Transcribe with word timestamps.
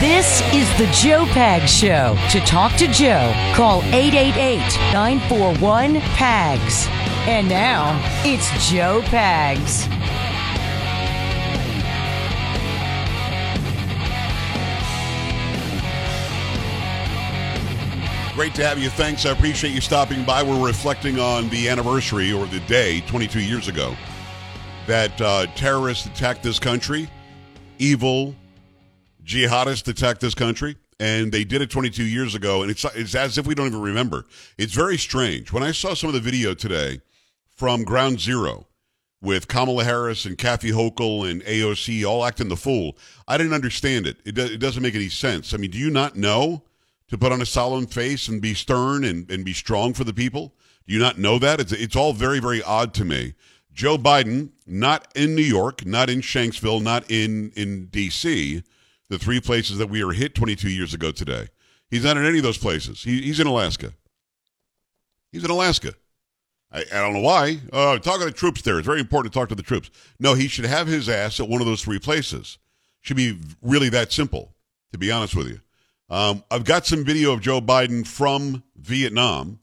This 0.00 0.42
is 0.52 0.68
the 0.78 0.86
Joe 0.92 1.24
Pags 1.26 1.68
Show. 1.68 2.16
To 2.30 2.40
talk 2.40 2.76
to 2.76 2.86
Joe, 2.88 3.32
call 3.54 3.82
888 3.84 4.58
941 4.92 6.00
PAGS. 6.00 6.86
And 7.26 7.48
now, 7.48 7.98
it's 8.24 8.50
Joe 8.68 9.00
Pags. 9.04 9.88
Great 18.34 18.52
to 18.56 18.66
have 18.66 18.80
you. 18.80 18.90
Thanks. 18.90 19.26
I 19.26 19.30
appreciate 19.30 19.72
you 19.72 19.80
stopping 19.80 20.24
by. 20.24 20.42
We're 20.42 20.66
reflecting 20.66 21.20
on 21.20 21.48
the 21.50 21.68
anniversary 21.68 22.32
or 22.32 22.46
the 22.46 22.58
day 22.66 23.00
22 23.02 23.38
years 23.38 23.68
ago 23.68 23.94
that 24.88 25.20
uh, 25.20 25.46
terrorists 25.54 26.06
attacked 26.06 26.42
this 26.42 26.58
country, 26.58 27.08
evil 27.78 28.34
jihadists 29.24 29.86
attacked 29.86 30.20
this 30.20 30.34
country, 30.34 30.76
and 30.98 31.30
they 31.30 31.44
did 31.44 31.62
it 31.62 31.70
22 31.70 32.02
years 32.02 32.34
ago. 32.34 32.62
And 32.62 32.72
it's, 32.72 32.84
it's 32.96 33.14
as 33.14 33.38
if 33.38 33.46
we 33.46 33.54
don't 33.54 33.68
even 33.68 33.80
remember. 33.80 34.26
It's 34.58 34.74
very 34.74 34.98
strange. 34.98 35.52
When 35.52 35.62
I 35.62 35.70
saw 35.70 35.94
some 35.94 36.08
of 36.08 36.14
the 36.14 36.20
video 36.20 36.54
today 36.54 37.02
from 37.46 37.84
Ground 37.84 38.18
Zero 38.18 38.66
with 39.22 39.46
Kamala 39.46 39.84
Harris 39.84 40.24
and 40.24 40.36
Kathy 40.36 40.72
Hochul 40.72 41.30
and 41.30 41.40
AOC 41.44 42.04
all 42.04 42.24
acting 42.24 42.48
the 42.48 42.56
fool, 42.56 42.98
I 43.28 43.38
didn't 43.38 43.54
understand 43.54 44.08
it. 44.08 44.16
It, 44.24 44.34
do, 44.34 44.44
it 44.44 44.58
doesn't 44.58 44.82
make 44.82 44.96
any 44.96 45.08
sense. 45.08 45.54
I 45.54 45.56
mean, 45.56 45.70
do 45.70 45.78
you 45.78 45.90
not 45.90 46.16
know? 46.16 46.64
To 47.08 47.18
put 47.18 47.32
on 47.32 47.42
a 47.42 47.46
solemn 47.46 47.86
face 47.86 48.28
and 48.28 48.40
be 48.40 48.54
stern 48.54 49.04
and, 49.04 49.30
and 49.30 49.44
be 49.44 49.52
strong 49.52 49.94
for 49.94 50.04
the 50.04 50.14
people? 50.14 50.54
Do 50.86 50.94
you 50.94 51.00
not 51.00 51.18
know 51.18 51.38
that? 51.38 51.60
It's, 51.60 51.72
it's 51.72 51.96
all 51.96 52.12
very, 52.12 52.40
very 52.40 52.62
odd 52.62 52.94
to 52.94 53.04
me. 53.04 53.34
Joe 53.72 53.98
Biden, 53.98 54.50
not 54.66 55.10
in 55.16 55.34
New 55.34 55.42
York, 55.42 55.84
not 55.84 56.08
in 56.08 56.20
Shanksville, 56.20 56.82
not 56.82 57.10
in, 57.10 57.50
in 57.56 57.86
D.C., 57.86 58.62
the 59.08 59.18
three 59.18 59.40
places 59.40 59.78
that 59.78 59.90
we 59.90 60.02
were 60.04 60.12
hit 60.12 60.34
22 60.34 60.70
years 60.70 60.94
ago 60.94 61.10
today. 61.10 61.48
He's 61.90 62.04
not 62.04 62.16
in 62.16 62.24
any 62.24 62.38
of 62.38 62.44
those 62.44 62.58
places. 62.58 63.02
He, 63.02 63.20
he's 63.20 63.40
in 63.40 63.46
Alaska. 63.46 63.92
He's 65.32 65.44
in 65.44 65.50
Alaska. 65.50 65.94
I, 66.72 66.80
I 66.92 67.00
don't 67.00 67.14
know 67.14 67.20
why. 67.20 67.58
Uh, 67.72 67.98
talk 67.98 68.20
to 68.20 68.24
the 68.24 68.32
troops 68.32 68.62
there. 68.62 68.78
It's 68.78 68.86
very 68.86 69.00
important 69.00 69.32
to 69.32 69.38
talk 69.38 69.48
to 69.50 69.54
the 69.54 69.62
troops. 69.62 69.90
No, 70.18 70.34
he 70.34 70.48
should 70.48 70.64
have 70.64 70.86
his 70.86 71.08
ass 71.08 71.40
at 71.40 71.48
one 71.48 71.60
of 71.60 71.66
those 71.66 71.82
three 71.82 71.98
places. 71.98 72.58
Should 73.00 73.16
be 73.16 73.38
really 73.60 73.88
that 73.90 74.12
simple, 74.12 74.54
to 74.92 74.98
be 74.98 75.10
honest 75.10 75.36
with 75.36 75.48
you. 75.48 75.60
Um, 76.10 76.44
I've 76.50 76.64
got 76.64 76.86
some 76.86 77.04
video 77.04 77.32
of 77.32 77.40
Joe 77.40 77.60
Biden 77.60 78.06
from 78.06 78.62
Vietnam, 78.76 79.60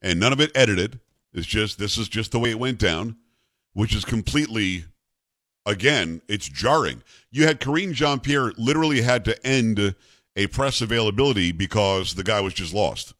and 0.00 0.18
none 0.18 0.32
of 0.32 0.40
it 0.40 0.50
edited. 0.54 1.00
It's 1.32 1.46
just 1.46 1.78
this 1.78 1.98
is 1.98 2.08
just 2.08 2.32
the 2.32 2.38
way 2.38 2.50
it 2.50 2.58
went 2.58 2.78
down, 2.78 3.16
which 3.72 3.94
is 3.94 4.04
completely, 4.04 4.84
again, 5.66 6.22
it's 6.28 6.48
jarring. 6.48 7.02
You 7.30 7.46
had 7.46 7.60
Karine 7.60 7.92
Jean 7.92 8.20
Pierre 8.20 8.52
literally 8.56 9.02
had 9.02 9.24
to 9.26 9.46
end 9.46 9.94
a 10.34 10.46
press 10.48 10.80
availability 10.80 11.52
because 11.52 12.14
the 12.14 12.24
guy 12.24 12.40
was 12.40 12.54
just 12.54 12.72
lost. 12.72 13.14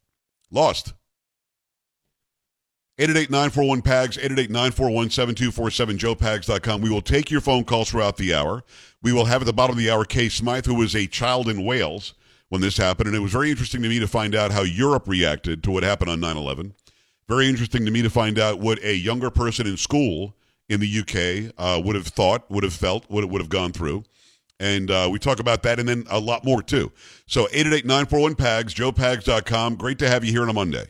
Lost. 0.49 0.93
888-941-PAGS, 2.99 4.17
888-941-7247, 4.17 5.97
joepags.com. 5.97 6.81
We 6.81 6.89
will 6.89 7.01
take 7.01 7.31
your 7.31 7.41
phone 7.41 7.63
calls 7.63 7.89
throughout 7.89 8.17
the 8.17 8.33
hour. 8.33 8.63
We 9.01 9.13
will 9.13 9.25
have 9.25 9.41
at 9.41 9.45
the 9.45 9.53
bottom 9.53 9.75
of 9.75 9.83
the 9.83 9.89
hour 9.89 10.05
Kay 10.05 10.29
Smythe, 10.29 10.65
who 10.65 10.75
was 10.75 10.95
a 10.95 11.07
child 11.07 11.47
in 11.47 11.63
Wales 11.63 12.13
when 12.51 12.59
this 12.59 12.75
happened. 12.75 13.07
And 13.07 13.15
it 13.15 13.21
was 13.21 13.31
very 13.31 13.49
interesting 13.49 13.81
to 13.81 13.87
me 13.87 13.97
to 13.99 14.07
find 14.07 14.35
out 14.35 14.51
how 14.51 14.63
Europe 14.63 15.07
reacted 15.07 15.63
to 15.63 15.71
what 15.71 15.83
happened 15.83 16.11
on 16.11 16.19
9 16.19 16.35
11. 16.35 16.73
Very 17.29 17.47
interesting 17.47 17.85
to 17.85 17.91
me 17.91 18.01
to 18.01 18.09
find 18.09 18.37
out 18.37 18.59
what 18.59 18.77
a 18.83 18.93
younger 18.93 19.29
person 19.29 19.65
in 19.65 19.77
school 19.77 20.35
in 20.67 20.81
the 20.81 20.99
UK 20.99 21.53
uh, 21.57 21.81
would 21.81 21.95
have 21.95 22.07
thought, 22.07 22.51
would 22.51 22.65
have 22.65 22.73
felt, 22.73 23.09
would, 23.09 23.23
would 23.23 23.39
have 23.39 23.49
gone 23.49 23.71
through. 23.71 24.03
And 24.59 24.91
uh, 24.91 25.07
we 25.09 25.17
talk 25.17 25.39
about 25.39 25.63
that 25.63 25.79
and 25.79 25.87
then 25.87 26.03
a 26.09 26.19
lot 26.19 26.43
more 26.43 26.61
too. 26.61 26.91
So 27.25 27.47
888 27.53 27.85
941 27.85 28.35
PAGS, 28.35 28.73
joepags.com. 28.73 29.75
Great 29.77 29.97
to 29.99 30.09
have 30.09 30.25
you 30.25 30.33
here 30.33 30.41
on 30.41 30.49
a 30.49 30.53
Monday. 30.53 30.87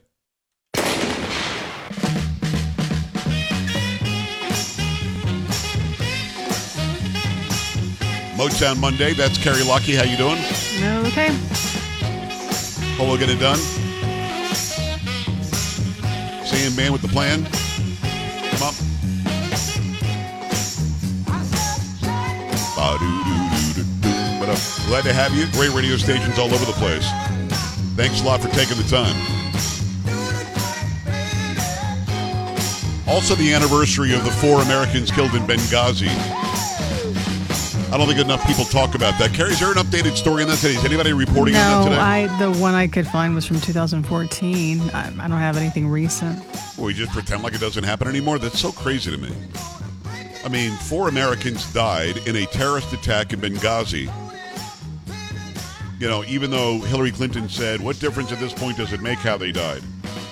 Motown 8.42 8.78
Monday. 8.80 9.14
That's 9.14 9.38
Carrie 9.38 9.62
Lockie. 9.62 9.94
How 9.94 10.04
you 10.04 10.18
doing? 10.18 10.40
Okay. 11.06 11.30
Polo 12.98 13.16
get 13.16 13.30
it 13.30 13.40
done. 13.40 13.58
Sam 16.44 16.76
Man 16.76 16.92
with 16.92 17.04
the 17.04 17.08
plan. 17.08 17.46
Come 18.58 18.68
up. 18.68 18.74
Glad 24.88 25.04
to 25.04 25.14
have 25.14 25.36
you. 25.36 25.46
Great 25.52 25.72
radio 25.74 25.96
stations 25.96 26.40
all 26.40 26.52
over 26.52 26.66
the 26.66 26.74
place. 26.74 27.08
Thanks 27.96 28.22
a 28.22 28.26
lot 28.26 28.42
for 28.42 28.50
taking 28.50 28.76
the 28.76 28.84
time. 28.90 29.16
Also, 33.08 33.36
the 33.36 33.54
anniversary 33.54 34.16
of 34.16 34.24
the 34.26 34.32
four 34.32 34.64
Americans 34.64 35.12
killed 35.12 35.36
in 35.36 35.44
Benghazi. 35.44 36.10
I 37.92 37.98
don't 37.98 38.08
think 38.08 38.20
enough 38.22 38.48
people 38.48 38.64
talk 38.64 38.96
about 38.96 39.20
that. 39.20 39.34
Carrie, 39.34 39.52
is 39.52 39.60
there 39.60 39.70
an 39.70 39.78
updated 39.78 40.16
story 40.16 40.44
on 40.44 40.50
that 40.50 40.60
today? 40.60 40.76
Is 40.76 40.86
anybody 40.86 41.12
reporting 41.12 41.56
no, 41.56 41.60
on 41.60 41.84
that 41.84 41.90
today? 41.90 42.02
I 42.02 42.40
the 42.40 42.58
one 42.58 42.74
I 42.74 42.88
could 42.88 43.06
find 43.06 43.36
was 43.36 43.46
from 43.46 43.60
2014. 43.60 44.80
I, 44.80 45.08
I 45.08 45.28
don't 45.28 45.32
have 45.32 45.58
anything 45.58 45.90
recent. 45.90 46.40
Well, 46.78 46.86
we 46.86 46.94
just 46.94 47.12
pretend 47.12 47.44
like 47.44 47.54
it 47.54 47.60
doesn't 47.60 47.84
happen 47.84 48.08
anymore. 48.08 48.40
That's 48.40 48.58
so 48.62 48.72
crazy 48.72 49.12
to 49.12 49.18
me. 49.18 49.36
I 50.46 50.48
mean, 50.48 50.72
four 50.72 51.10
Americans 51.10 51.72
died 51.74 52.16
in 52.26 52.38
a 52.38 52.46
terrorist 52.46 52.94
attack 52.94 53.34
in 53.34 53.42
Benghazi. 53.42 54.10
You 56.00 56.08
know, 56.08 56.24
even 56.24 56.50
though 56.50 56.80
Hillary 56.80 57.12
Clinton 57.12 57.50
said, 57.50 57.82
"What 57.82 58.00
difference 58.00 58.32
at 58.32 58.40
this 58.40 58.54
point 58.54 58.78
does 58.78 58.94
it 58.94 59.02
make 59.02 59.20
how 59.20 59.36
they 59.36 59.52
died?" 59.52 59.84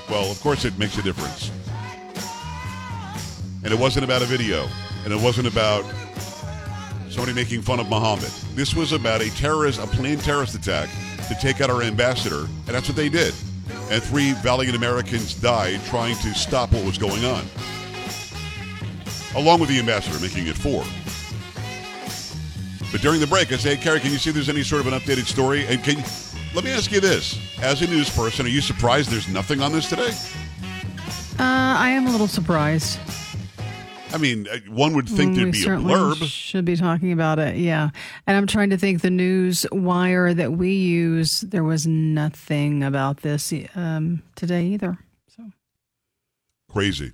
Well, 0.09 0.31
of 0.31 0.39
course, 0.39 0.63
it 0.63 0.79
makes 0.79 0.97
a 0.97 1.01
difference. 1.01 1.51
And 3.65 3.73
it 3.73 3.77
wasn't 3.77 4.05
about 4.05 4.21
a 4.21 4.25
video, 4.25 4.65
and 5.03 5.11
it 5.11 5.19
wasn't 5.21 5.47
about 5.47 5.83
somebody 7.09 7.33
making 7.33 7.61
fun 7.61 7.79
of 7.79 7.89
Muhammad. 7.89 8.31
This 8.55 8.75
was 8.75 8.91
about 8.91 9.21
a 9.21 9.29
terrorist, 9.31 9.79
a 9.79 9.87
planned 9.87 10.21
terrorist 10.21 10.55
attack 10.55 10.89
to 11.27 11.35
take 11.41 11.61
out 11.61 11.69
our 11.69 11.81
ambassador, 11.81 12.45
and 12.45 12.67
that's 12.67 12.87
what 12.87 12.95
they 12.95 13.09
did. 13.09 13.33
And 13.91 14.01
three 14.01 14.33
valiant 14.33 14.75
Americans 14.75 15.33
died 15.33 15.81
trying 15.85 16.15
to 16.17 16.33
stop 16.33 16.71
what 16.71 16.85
was 16.85 16.97
going 16.97 17.25
on, 17.25 17.43
along 19.35 19.59
with 19.59 19.69
the 19.69 19.79
ambassador, 19.79 20.19
making 20.19 20.47
it 20.47 20.55
four. 20.55 20.83
But 22.91 23.01
during 23.01 23.19
the 23.19 23.27
break, 23.27 23.51
I 23.51 23.57
said, 23.57 23.77
hey, 23.77 23.83
Carrie, 23.83 23.99
can 23.99 24.11
you 24.11 24.17
see 24.17 24.29
if 24.31 24.35
there's 24.35 24.49
any 24.49 24.63
sort 24.63 24.81
of 24.81 24.91
an 24.91 24.99
updated 24.99 25.25
story? 25.25 25.67
And 25.67 25.83
can 25.83 26.03
let 26.55 26.63
me 26.63 26.71
ask 26.71 26.91
you 26.91 26.99
this: 26.99 27.39
as 27.61 27.81
a 27.83 27.87
news 27.87 28.09
person, 28.09 28.45
are 28.45 28.49
you 28.49 28.61
surprised 28.61 29.11
there's 29.11 29.27
nothing 29.27 29.61
on 29.61 29.71
this 29.71 29.87
today? 29.87 30.09
Uh, 31.39 31.77
I 31.77 31.89
am 31.89 32.07
a 32.07 32.11
little 32.11 32.27
surprised. 32.27 32.99
I 34.11 34.17
mean, 34.17 34.47
uh, 34.47 34.57
one 34.69 34.93
would 34.95 35.07
think 35.07 35.35
there'd 35.35 35.45
we 35.47 35.51
be 35.51 35.63
a 35.63 35.67
blurb. 35.77 36.27
Should 36.27 36.65
be 36.65 36.75
talking 36.75 37.11
about 37.11 37.39
it, 37.39 37.57
yeah. 37.57 37.89
And 38.25 38.35
I'm 38.35 38.47
trying 38.47 38.71
to 38.71 38.77
think 38.77 39.01
the 39.01 39.09
news 39.09 39.65
wire 39.71 40.33
that 40.33 40.53
we 40.53 40.71
use. 40.71 41.41
There 41.41 41.63
was 41.63 41.85
nothing 41.85 42.83
about 42.83 43.17
this 43.17 43.53
um, 43.75 44.23
today 44.35 44.65
either. 44.65 44.97
So 45.35 45.43
Crazy. 46.71 47.13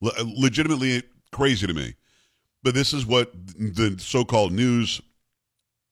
Le- 0.00 0.12
legitimately 0.18 1.02
crazy 1.30 1.66
to 1.66 1.74
me. 1.74 1.94
But 2.62 2.74
this 2.74 2.92
is 2.92 3.04
what 3.04 3.32
the 3.34 3.96
so 3.98 4.24
called 4.24 4.52
news 4.52 5.00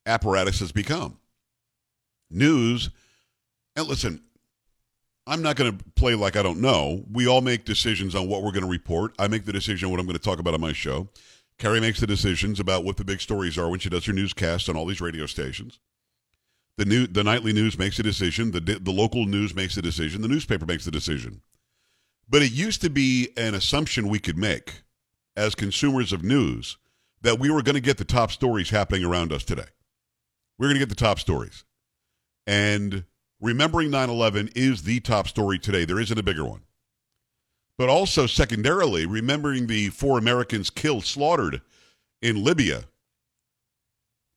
apparatus 0.07 0.61
has 0.61 0.73
become. 0.73 1.19
News, 2.31 2.91
and 3.75 3.89
listen, 3.89 4.23
I'm 5.31 5.43
not 5.43 5.55
going 5.55 5.79
to 5.79 5.85
play 5.95 6.17
like 6.17 6.35
I 6.35 6.43
don't 6.43 6.61
know. 6.61 7.05
We 7.11 7.29
all 7.29 7.41
make 7.41 7.65
decisions 7.65 8.17
on 8.17 8.27
what 8.27 8.43
we're 8.43 8.51
going 8.51 8.65
to 8.65 8.69
report. 8.69 9.15
I 9.17 9.29
make 9.29 9.45
the 9.45 9.53
decision 9.53 9.87
on 9.87 9.93
what 9.93 10.01
I'm 10.01 10.07
going 10.07 10.19
to 10.19 10.23
talk 10.23 10.41
about 10.41 10.55
on 10.55 10.61
my 10.61 10.73
show. 10.73 11.09
Carrie 11.57 11.81
makes 11.81 12.01
the 12.01 12.07
decisions 12.07 12.59
about 12.59 12.85
what 12.85 12.97
the 12.97 13.05
big 13.05 13.21
stories 13.21 13.57
are 13.57 13.71
when 13.71 13.79
she 13.79 13.89
does 13.89 14.07
her 14.07 14.13
newscast 14.13 14.69
on 14.69 14.77
all 14.77 14.87
these 14.87 15.01
radio 15.01 15.27
stations. 15.27 15.79
The 16.79 16.85
new, 16.85 17.07
the 17.07 17.23
nightly 17.23 17.53
news 17.53 17.79
makes 17.79 17.99
a 18.01 18.03
decision. 18.03 18.51
The 18.51 18.61
the 18.61 18.91
local 18.91 19.25
news 19.25 19.55
makes 19.55 19.77
a 19.77 19.83
decision. 19.83 20.23
The 20.23 20.29
newspaper 20.29 20.67
makes 20.67 20.85
the 20.85 20.91
decision. 20.91 21.43
But 22.29 22.43
it 22.43 22.51
used 22.51 22.81
to 22.83 22.91
be 22.91 23.29
an 23.37 23.55
assumption 23.55 24.09
we 24.09 24.19
could 24.19 24.39
make 24.39 24.83
as 25.37 25.55
consumers 25.55 26.13
of 26.13 26.25
news 26.25 26.77
that 27.23 27.39
we 27.39 27.51
were 27.51 27.63
going 27.63 27.75
to 27.77 27.81
get 27.81 27.99
the 27.99 28.05
top 28.05 28.33
stories 28.33 28.71
happening 28.71 29.05
around 29.05 29.33
us 29.33 29.45
today. 29.45 29.69
We're 30.59 30.67
going 30.67 30.81
to 30.81 30.87
get 30.87 30.89
the 30.89 30.95
top 30.97 31.21
stories. 31.21 31.65
And 32.49 33.05
remembering 33.41 33.91
9 33.91 34.11
11 34.11 34.51
is 34.55 34.83
the 34.83 35.01
top 35.01 35.29
story 35.29 35.59
today. 35.59 35.85
There 35.85 36.01
isn't 36.01 36.19
a 36.19 36.23
bigger 36.23 36.45
one. 36.45 36.63
But 37.79 37.89
also, 37.89 38.27
secondarily, 38.27 39.07
remembering 39.07 39.67
the 39.67 39.89
four 39.89 40.19
Americans 40.19 40.69
killed, 40.69 41.05
slaughtered 41.05 41.63
in 42.21 42.45
Libya. 42.45 42.85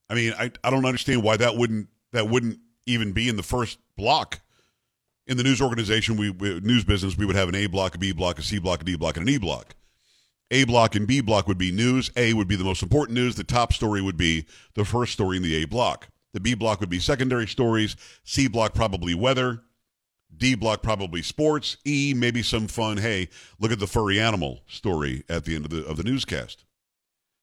I 0.10 0.14
mean, 0.14 0.34
I, 0.40 0.52
I 0.64 0.70
don't 0.70 0.86
understand 0.86 1.24
why 1.24 1.38
that 1.38 1.58
wouldn't 1.58 1.90
that 2.14 2.30
wouldn't 2.30 2.60
even 2.86 3.12
be 3.12 3.28
in 3.28 3.36
the 3.36 3.44
first 3.44 3.80
block. 3.98 4.40
In 5.26 5.38
the 5.38 5.44
news 5.44 5.62
organization, 5.62 6.18
we, 6.18 6.30
we 6.30 6.60
news 6.62 6.84
business, 6.84 7.18
we 7.18 7.26
would 7.26 7.36
have 7.36 7.50
an 7.50 7.56
A 7.56 7.68
block, 7.68 7.96
a 7.96 7.98
B 7.98 8.12
block, 8.12 8.40
a 8.40 8.42
C 8.42 8.60
block, 8.60 8.82
a 8.82 8.86
D 8.86 8.96
block, 8.96 9.18
and 9.18 9.28
an 9.28 9.34
E 9.34 9.38
block. 9.38 9.76
A 10.52 10.66
block 10.66 10.96
and 10.96 11.08
B 11.08 11.20
block 11.20 11.48
would 11.48 11.58
be 11.58 11.72
news. 11.72 12.12
A 12.16 12.34
would 12.34 12.48
be 12.48 12.56
the 12.56 12.64
most 12.64 12.84
important 12.84 13.16
news. 13.16 13.36
The 13.36 13.44
top 13.44 13.74
story 13.74 14.02
would 14.02 14.18
be 14.18 14.46
the 14.76 14.86
first 14.86 15.14
story 15.14 15.38
in 15.38 15.44
the 15.44 15.56
A 15.56 15.66
block. 15.66 16.10
The 16.34 16.40
B 16.40 16.56
block 16.56 16.80
would 16.80 16.90
be 16.90 17.00
secondary 17.00 17.48
stories. 17.48 17.96
C 18.24 18.48
block 18.48 18.74
probably 18.74 19.14
weather. 19.14 19.62
D 20.36 20.56
block 20.56 20.82
probably 20.82 21.22
sports. 21.22 21.78
E 21.86 22.14
maybe 22.16 22.42
some 22.42 22.68
fun. 22.68 22.98
Hey, 22.98 23.30
look 23.60 23.72
at 23.72 23.80
the 23.80 23.88
furry 23.88 24.20
animal 24.20 24.62
story 24.68 25.24
at 25.30 25.46
the 25.46 25.56
end 25.56 25.66
of 25.66 25.72
the 25.72 25.86
of 25.86 25.98
the 25.98 26.04
newscast. 26.04 26.66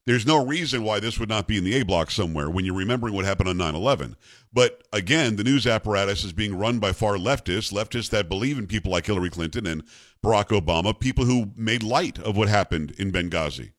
There's 0.07 0.27
no 0.27 0.45
reason 0.45 0.83
why 0.83 0.99
this 0.99 1.21
would 1.21 1.29
not 1.29 1.47
be 1.47 1.57
in 1.57 1.63
the 1.63 1.75
A 1.75 1.85
block 1.85 2.11
somewhere 2.11 2.51
when 2.51 2.65
you're 2.65 2.75
remembering 2.75 3.15
what 3.15 3.27
happened 3.27 3.49
on 3.49 3.59
9/11. 3.59 4.17
But 4.53 4.83
again, 4.93 5.37
the 5.37 5.45
news 5.45 5.67
apparatus 5.69 6.25
is 6.25 6.33
being 6.33 6.57
run 6.57 6.81
by 6.81 6.93
far 6.93 7.15
leftists, 7.15 7.73
leftists 7.73 8.11
that 8.11 8.29
believe 8.29 8.59
in 8.59 8.67
people 8.67 8.91
like 8.91 9.07
Hillary 9.07 9.31
Clinton 9.31 9.67
and 9.67 9.85
Barack 10.25 10.49
Obama, 10.49 10.99
people 10.99 11.27
who 11.27 11.53
made 11.55 11.85
light 11.85 12.19
of 12.19 12.37
what 12.37 12.49
happened 12.49 12.93
in 12.99 13.13
Benghazi. 13.13 13.73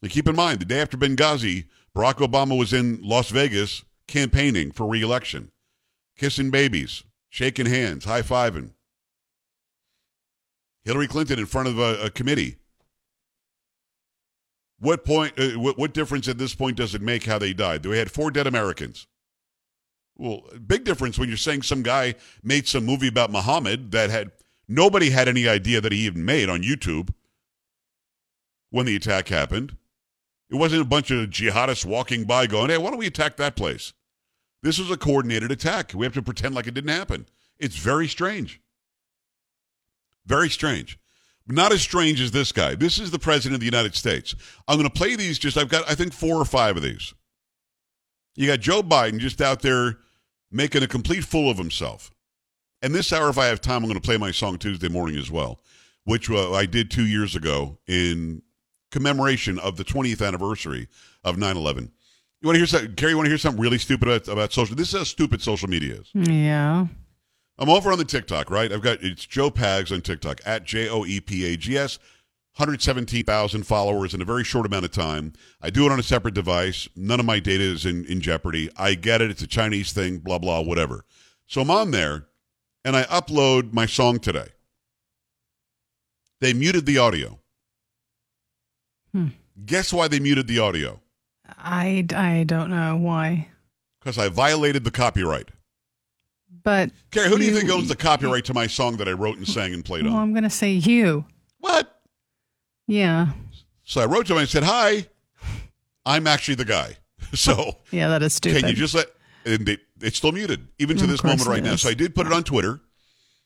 Now 0.00 0.10
keep 0.10 0.28
in 0.28 0.36
mind, 0.36 0.60
the 0.60 0.64
day 0.64 0.80
after 0.80 0.96
Benghazi, 0.96 1.64
Barack 1.96 2.16
Obama 2.16 2.56
was 2.58 2.72
in 2.72 3.00
Las 3.02 3.30
Vegas 3.30 3.84
campaigning 4.06 4.70
for 4.72 4.86
reelection, 4.86 5.50
kissing 6.16 6.50
babies, 6.50 7.04
shaking 7.28 7.66
hands, 7.66 8.04
high 8.04 8.22
fiving. 8.22 8.70
Hillary 10.84 11.06
Clinton 11.06 11.38
in 11.38 11.46
front 11.46 11.68
of 11.68 11.78
a, 11.78 12.04
a 12.04 12.10
committee. 12.10 12.56
What 14.80 15.04
point? 15.04 15.38
Uh, 15.38 15.58
what, 15.58 15.76
what 15.78 15.92
difference 15.92 16.28
at 16.28 16.38
this 16.38 16.54
point 16.54 16.76
does 16.76 16.94
it 16.94 17.02
make 17.02 17.24
how 17.24 17.38
they 17.38 17.52
died? 17.52 17.84
We 17.84 17.98
had 17.98 18.10
four 18.10 18.30
dead 18.30 18.46
Americans. 18.46 19.06
Well, 20.16 20.42
big 20.66 20.84
difference 20.84 21.18
when 21.18 21.28
you're 21.28 21.36
saying 21.36 21.62
some 21.62 21.82
guy 21.82 22.14
made 22.42 22.66
some 22.66 22.84
movie 22.84 23.08
about 23.08 23.30
Muhammad 23.30 23.92
that 23.92 24.10
had 24.10 24.32
nobody 24.66 25.10
had 25.10 25.28
any 25.28 25.48
idea 25.48 25.80
that 25.80 25.92
he 25.92 26.06
even 26.06 26.24
made 26.24 26.48
on 26.48 26.62
YouTube 26.62 27.10
when 28.70 28.86
the 28.86 28.96
attack 28.96 29.28
happened. 29.28 29.76
It 30.50 30.56
wasn't 30.56 30.82
a 30.82 30.86
bunch 30.86 31.10
of 31.10 31.28
jihadists 31.28 31.84
walking 31.84 32.24
by 32.24 32.46
going, 32.46 32.70
hey, 32.70 32.78
why 32.78 32.90
don't 32.90 32.98
we 32.98 33.06
attack 33.06 33.36
that 33.36 33.56
place? 33.56 33.92
This 34.62 34.78
was 34.78 34.90
a 34.90 34.96
coordinated 34.96 35.50
attack. 35.52 35.92
We 35.94 36.06
have 36.06 36.14
to 36.14 36.22
pretend 36.22 36.54
like 36.54 36.66
it 36.66 36.74
didn't 36.74 36.90
happen. 36.90 37.26
It's 37.58 37.76
very 37.76 38.08
strange. 38.08 38.60
Very 40.26 40.48
strange. 40.48 40.98
Not 41.46 41.72
as 41.72 41.80
strange 41.80 42.20
as 42.20 42.30
this 42.30 42.52
guy. 42.52 42.74
This 42.74 42.98
is 42.98 43.10
the 43.10 43.18
president 43.18 43.54
of 43.54 43.60
the 43.60 43.66
United 43.66 43.94
States. 43.94 44.34
I'm 44.66 44.76
going 44.76 44.88
to 44.88 44.94
play 44.94 45.16
these 45.16 45.38
just, 45.38 45.56
I've 45.56 45.68
got, 45.68 45.88
I 45.90 45.94
think, 45.94 46.12
four 46.12 46.36
or 46.36 46.44
five 46.44 46.76
of 46.76 46.82
these. 46.82 47.14
You 48.34 48.46
got 48.46 48.60
Joe 48.60 48.82
Biden 48.82 49.18
just 49.18 49.40
out 49.40 49.62
there 49.62 49.98
making 50.50 50.82
a 50.82 50.86
complete 50.86 51.24
fool 51.24 51.50
of 51.50 51.58
himself. 51.58 52.10
And 52.82 52.94
this 52.94 53.12
hour, 53.12 53.28
if 53.28 53.38
I 53.38 53.46
have 53.46 53.60
time, 53.60 53.82
I'm 53.82 53.88
going 53.88 53.94
to 53.94 54.00
play 54.00 54.16
my 54.16 54.30
song 54.30 54.58
Tuesday 54.58 54.88
morning 54.88 55.18
as 55.18 55.30
well, 55.30 55.60
which 56.04 56.30
uh, 56.30 56.52
I 56.52 56.66
did 56.66 56.90
two 56.90 57.06
years 57.06 57.34
ago 57.34 57.78
in 57.86 58.42
commemoration 58.90 59.58
of 59.58 59.76
the 59.76 59.84
20th 59.84 60.26
anniversary 60.26 60.88
of 61.24 61.38
9 61.38 61.56
11. 61.56 61.92
You 62.40 62.46
want 62.46 62.54
to 62.54 62.60
hear 62.60 62.66
something, 62.66 62.94
Carrie? 62.94 63.12
You 63.12 63.16
want 63.16 63.26
to 63.26 63.30
hear 63.30 63.38
something 63.38 63.60
really 63.60 63.78
stupid 63.78 64.08
about, 64.08 64.28
about 64.28 64.52
social? 64.52 64.76
This 64.76 64.92
is 64.92 64.98
how 64.98 65.04
stupid 65.04 65.42
social 65.42 65.68
media 65.68 65.96
is. 65.96 66.10
Yeah. 66.14 66.86
I'm 67.58 67.68
over 67.68 67.90
on 67.90 67.98
the 67.98 68.04
TikTok, 68.04 68.50
right? 68.50 68.72
I've 68.72 68.82
got 68.82 69.02
it's 69.02 69.26
Joe 69.26 69.50
Pags 69.50 69.92
on 69.92 70.00
TikTok 70.00 70.40
at 70.46 70.64
J 70.64 70.88
O 70.88 71.04
E 71.04 71.20
P 71.20 71.44
A 71.52 71.56
G 71.56 71.76
S. 71.76 71.98
117,000 72.56 73.64
followers 73.64 74.14
in 74.14 74.20
a 74.20 74.24
very 74.24 74.42
short 74.42 74.66
amount 74.66 74.84
of 74.84 74.90
time. 74.90 75.32
I 75.62 75.70
do 75.70 75.86
it 75.86 75.92
on 75.92 76.00
a 76.00 76.02
separate 76.02 76.34
device. 76.34 76.88
None 76.96 77.20
of 77.20 77.26
my 77.26 77.38
data 77.38 77.62
is 77.62 77.86
in, 77.86 78.04
in 78.06 78.20
jeopardy. 78.20 78.68
I 78.76 78.94
get 78.94 79.22
it. 79.22 79.30
It's 79.30 79.42
a 79.42 79.46
Chinese 79.46 79.92
thing, 79.92 80.18
blah, 80.18 80.38
blah, 80.38 80.60
whatever. 80.60 81.04
So 81.46 81.60
I'm 81.60 81.70
on 81.70 81.92
there 81.92 82.26
and 82.84 82.96
I 82.96 83.04
upload 83.04 83.72
my 83.72 83.86
song 83.86 84.18
today. 84.18 84.48
They 86.40 86.52
muted 86.52 86.84
the 86.84 86.98
audio. 86.98 87.37
Hmm. 89.12 89.28
Guess 89.64 89.92
why 89.92 90.08
they 90.08 90.20
muted 90.20 90.46
the 90.46 90.58
audio? 90.58 91.00
I, 91.58 92.06
I 92.14 92.44
don't 92.44 92.70
know 92.70 92.96
why. 92.96 93.48
Because 94.00 94.18
I 94.18 94.28
violated 94.28 94.84
the 94.84 94.90
copyright. 94.90 95.48
But 96.62 96.90
Carrie, 97.10 97.28
who 97.28 97.38
do 97.38 97.44
you 97.44 97.54
think 97.56 97.70
owns 97.70 97.88
the 97.88 97.96
copyright 97.96 98.44
to 98.46 98.54
my 98.54 98.66
song 98.66 98.96
that 98.98 99.08
I 99.08 99.12
wrote 99.12 99.38
and 99.38 99.46
sang 99.48 99.72
and 99.72 99.84
played 99.84 100.04
Well, 100.04 100.14
on? 100.14 100.22
I'm 100.22 100.32
going 100.32 100.44
to 100.44 100.50
say 100.50 100.72
you. 100.72 101.24
What? 101.58 102.00
Yeah. 102.86 103.28
So 103.84 104.00
I 104.00 104.06
wrote 104.06 104.26
to 104.26 104.34
him 104.34 104.40
and 104.40 104.48
said, 104.48 104.64
Hi, 104.64 105.06
I'm 106.04 106.26
actually 106.26 106.56
the 106.56 106.64
guy. 106.64 106.96
So 107.34 107.76
Yeah, 107.90 108.08
that 108.08 108.22
is 108.22 108.32
stupid. 108.34 108.60
can 108.60 108.70
you 108.70 108.74
just 108.76 108.94
let, 108.94 109.08
and 109.44 109.66
they, 109.66 109.76
it's 110.00 110.16
still 110.16 110.32
muted, 110.32 110.66
even 110.78 110.96
to 110.96 111.04
Of 111.04 111.10
this 111.10 111.22
moment 111.22 111.46
right 111.46 111.62
now. 111.62 111.76
So 111.76 111.90
I 111.90 111.94
did 111.94 112.14
put 112.14 112.26
it 112.26 112.32
on 112.32 112.42
Twitter. 112.42 112.80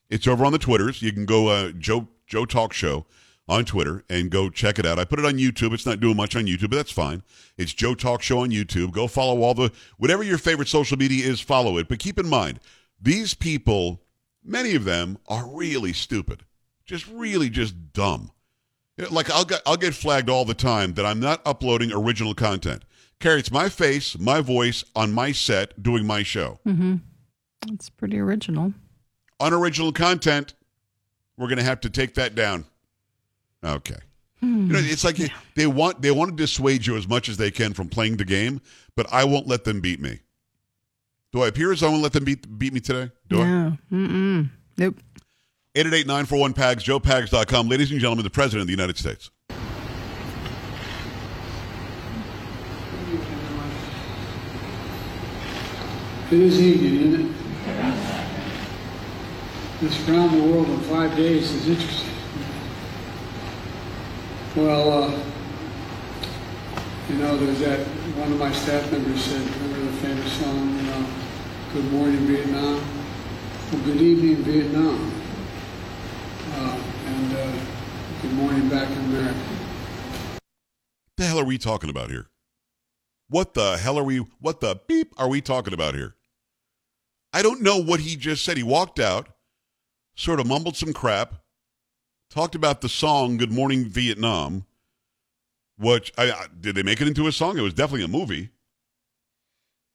It's 0.08 0.26
over 0.29 0.44
on 0.44 0.53
the 0.53 0.58
Twitters. 0.58 1.03
You 1.03 1.12
can 1.12 1.25
go, 1.26 1.49
uh, 1.49 1.73
Joe, 1.73 2.06
Joe 2.29 2.44
Talk 2.44 2.73
Show 2.73 3.06
on 3.49 3.65
Twitter 3.65 4.05
and 4.08 4.31
go 4.31 4.49
check 4.49 4.79
it 4.79 4.87
out. 4.87 4.99
I 4.99 5.05
put 5.05 5.19
it 5.19 5.25
on 5.25 5.34
YouTube. 5.34 5.72
It's 5.72 5.87
not 5.87 6.01
doing 6.01 6.17
much 6.17 6.37
on 6.37 6.44
YouTube, 6.46 6.70
but 6.70 6.77
that's 6.77 6.93
fine. 6.93 7.22
It's 7.56 7.72
Joe 7.72 7.94
Talk 7.94 8.22
Show 8.22 8.39
on 8.39 8.51
YouTube. 8.51 8.93
Go 8.93 9.06
follow 9.06 9.43
all 9.43 9.55
the, 9.55 9.72
whatever 9.99 10.22
your 10.22 10.39
favorite 10.39 10.69
social 10.69 10.96
media 10.96 11.27
is, 11.29 11.41
follow 11.41 11.77
it. 11.79 11.89
But 11.89 11.99
keep 11.99 12.19
in 12.19 12.29
mind, 12.29 12.61
these 13.01 13.34
people, 13.34 14.03
many 14.44 14.75
of 14.75 14.84
them 14.84 15.19
are 15.27 15.46
really 15.46 15.93
stupid, 15.93 16.44
just 16.84 17.06
really 17.08 17.51
just 17.51 17.93
dumb. 17.93 18.31
Like 19.11 19.31
I'll 19.31 19.44
get 19.44 19.63
I'll 19.67 19.77
get 19.77 19.94
flagged 19.94 20.29
all 20.29 20.44
the 20.44 20.55
time 20.55 20.94
that 20.94 21.06
I'm 21.06 21.19
not 21.19 21.41
uploading 21.46 21.93
original 21.93 22.34
content. 22.34 22.84
Carrie, 23.19 23.41
it's 23.41 23.51
my 23.51 23.69
face, 23.69 24.19
my 24.19 24.41
voice 24.41 24.84
on 24.94 25.13
my 25.13 25.32
set 25.32 25.82
doing 25.82 26.06
my 26.06 26.22
show. 26.22 26.61
Mm-hmm. 26.67 26.96
It's 27.69 27.89
pretty 27.89 28.19
original. 28.19 28.75
Unoriginal 29.41 29.93
content, 29.93 30.55
we're 31.37 31.49
gonna 31.49 31.63
have 31.63 31.81
to 31.81 31.91
take 31.91 32.15
that 32.15 32.34
down. 32.34 32.67
Okay. 33.64 33.96
You 34.40 34.48
know, 34.48 34.78
it's 34.81 35.04
like 35.04 35.19
hmm. 35.19 35.26
they 35.54 35.69
want 35.69 36.02
they 36.02 36.10
want 36.10 36.31
to 36.31 36.36
dissuade 36.36 36.84
you 36.84 36.96
as 36.96 37.06
much 37.06 37.28
as 37.28 37.36
they 37.36 37.52
can 37.52 37.72
from 37.74 37.88
playing 37.88 38.16
the 38.16 38.24
game, 38.24 38.60
but 38.96 39.06
I 39.12 39.22
won't 39.24 39.46
let 39.46 39.62
them 39.62 39.81
beat 39.81 40.00
me. 40.00 40.19
Do 41.31 41.42
I 41.42 41.48
appear 41.48 41.70
as 41.72 41.82
I 41.82 41.88
won't 41.88 42.02
let 42.02 42.12
them 42.12 42.24
beat 42.24 42.58
beat 42.58 42.72
me 42.72 42.81
today? 42.81 43.12
Do 43.28 43.40
I? 43.40 43.46
No. 43.46 43.78
Mm-mm. 43.92 44.50
Nope. 44.78 44.96
888-941-PAGS, 45.76 46.84
joepags.com. 46.84 47.69
Ladies 47.69 47.90
and 47.90 48.00
gentlemen, 48.00 48.24
the 48.24 48.31
President 48.31 48.62
of 48.62 48.66
the 48.66 48.72
United 48.72 48.98
States. 48.98 49.31
It 56.31 56.40
is 56.40 56.60
evening, 56.60 57.14
isn't 57.14 57.26
it? 57.26 57.36
This 59.81 60.08
around 60.08 60.36
the 60.36 60.44
world 60.44 60.69
in 60.69 60.81
five 60.81 61.16
days 61.16 61.50
is 61.50 61.69
interesting. 61.69 62.11
Well, 64.55 64.93
uh, 64.93 65.11
you 67.09 67.15
know, 67.15 67.39
there's 67.39 67.59
that, 67.61 67.79
one 68.19 68.31
of 68.32 68.39
my 68.39 68.53
staff 68.53 68.93
members 68.93 69.25
said, 69.25 69.41
remember 69.41 69.81
the 69.81 69.93
famous 69.93 70.31
song, 70.32 70.77
you 70.77 70.82
know, 70.82 71.06
Good 71.73 71.91
Morning 71.91 72.19
Vietnam? 72.27 72.85
Well, 73.73 73.82
good 73.82 74.03
evening 74.03 74.37
Vietnam. 74.44 75.11
Uh, 76.53 76.82
and 77.06 77.32
uh, 77.35 77.53
good 78.21 78.35
morning 78.35 78.69
back 78.69 78.91
in 78.91 78.99
America. 78.99 79.41
the 81.17 81.25
hell 81.25 81.39
are 81.39 81.47
we 81.47 81.56
talking 81.56 81.89
about 81.89 82.11
here? 82.11 82.29
What 83.31 83.55
the 83.55 83.79
hell 83.79 83.99
are 83.99 84.05
we, 84.05 84.19
what 84.39 84.61
the 84.61 84.79
beep 84.87 85.15
are 85.17 85.29
we 85.29 85.41
talking 85.41 85.73
about 85.73 85.94
here? 85.94 86.17
I 87.32 87.41
don't 87.41 87.63
know 87.63 87.79
what 87.79 88.01
he 88.01 88.17
just 88.17 88.44
said. 88.44 88.59
He 88.59 88.63
walked 88.63 89.01
out, 89.01 89.31
sort 90.15 90.41
of 90.41 90.47
mumbled 90.47 90.77
some 90.77 90.93
crap, 90.93 91.42
talked 92.32 92.55
about 92.55 92.81
the 92.81 92.89
song 92.89 93.36
"Good 93.36 93.53
Morning 93.53 93.84
Vietnam," 93.84 94.65
which 95.79 96.12
I, 96.17 96.32
I, 96.32 96.46
did 96.60 96.74
they 96.74 96.82
make 96.82 97.01
it 97.01 97.08
into 97.08 97.27
a 97.27 97.32
song? 97.32 97.58
It 97.58 97.62
was 97.62 97.74
definitely 97.74 98.05
a 98.05 98.08
movie. 98.08 98.51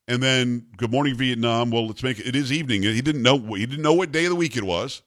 And 0.08 0.22
then 0.22 0.68
"Good 0.78 0.92
Morning 0.92 1.16
Vietnam." 1.16 1.72
Well, 1.72 1.88
let's 1.88 2.04
make 2.04 2.20
it. 2.20 2.28
It 2.28 2.36
is 2.36 2.52
evening. 2.52 2.84
He 2.84 3.02
didn't 3.02 3.24
know. 3.24 3.38
He 3.56 3.66
didn't 3.66 3.84
know 3.84 3.94
what 3.94 4.12
day 4.12 4.26
of 4.26 4.30
the 4.30 4.36
week 4.36 4.56
it 4.56 4.64
was. 4.64 5.02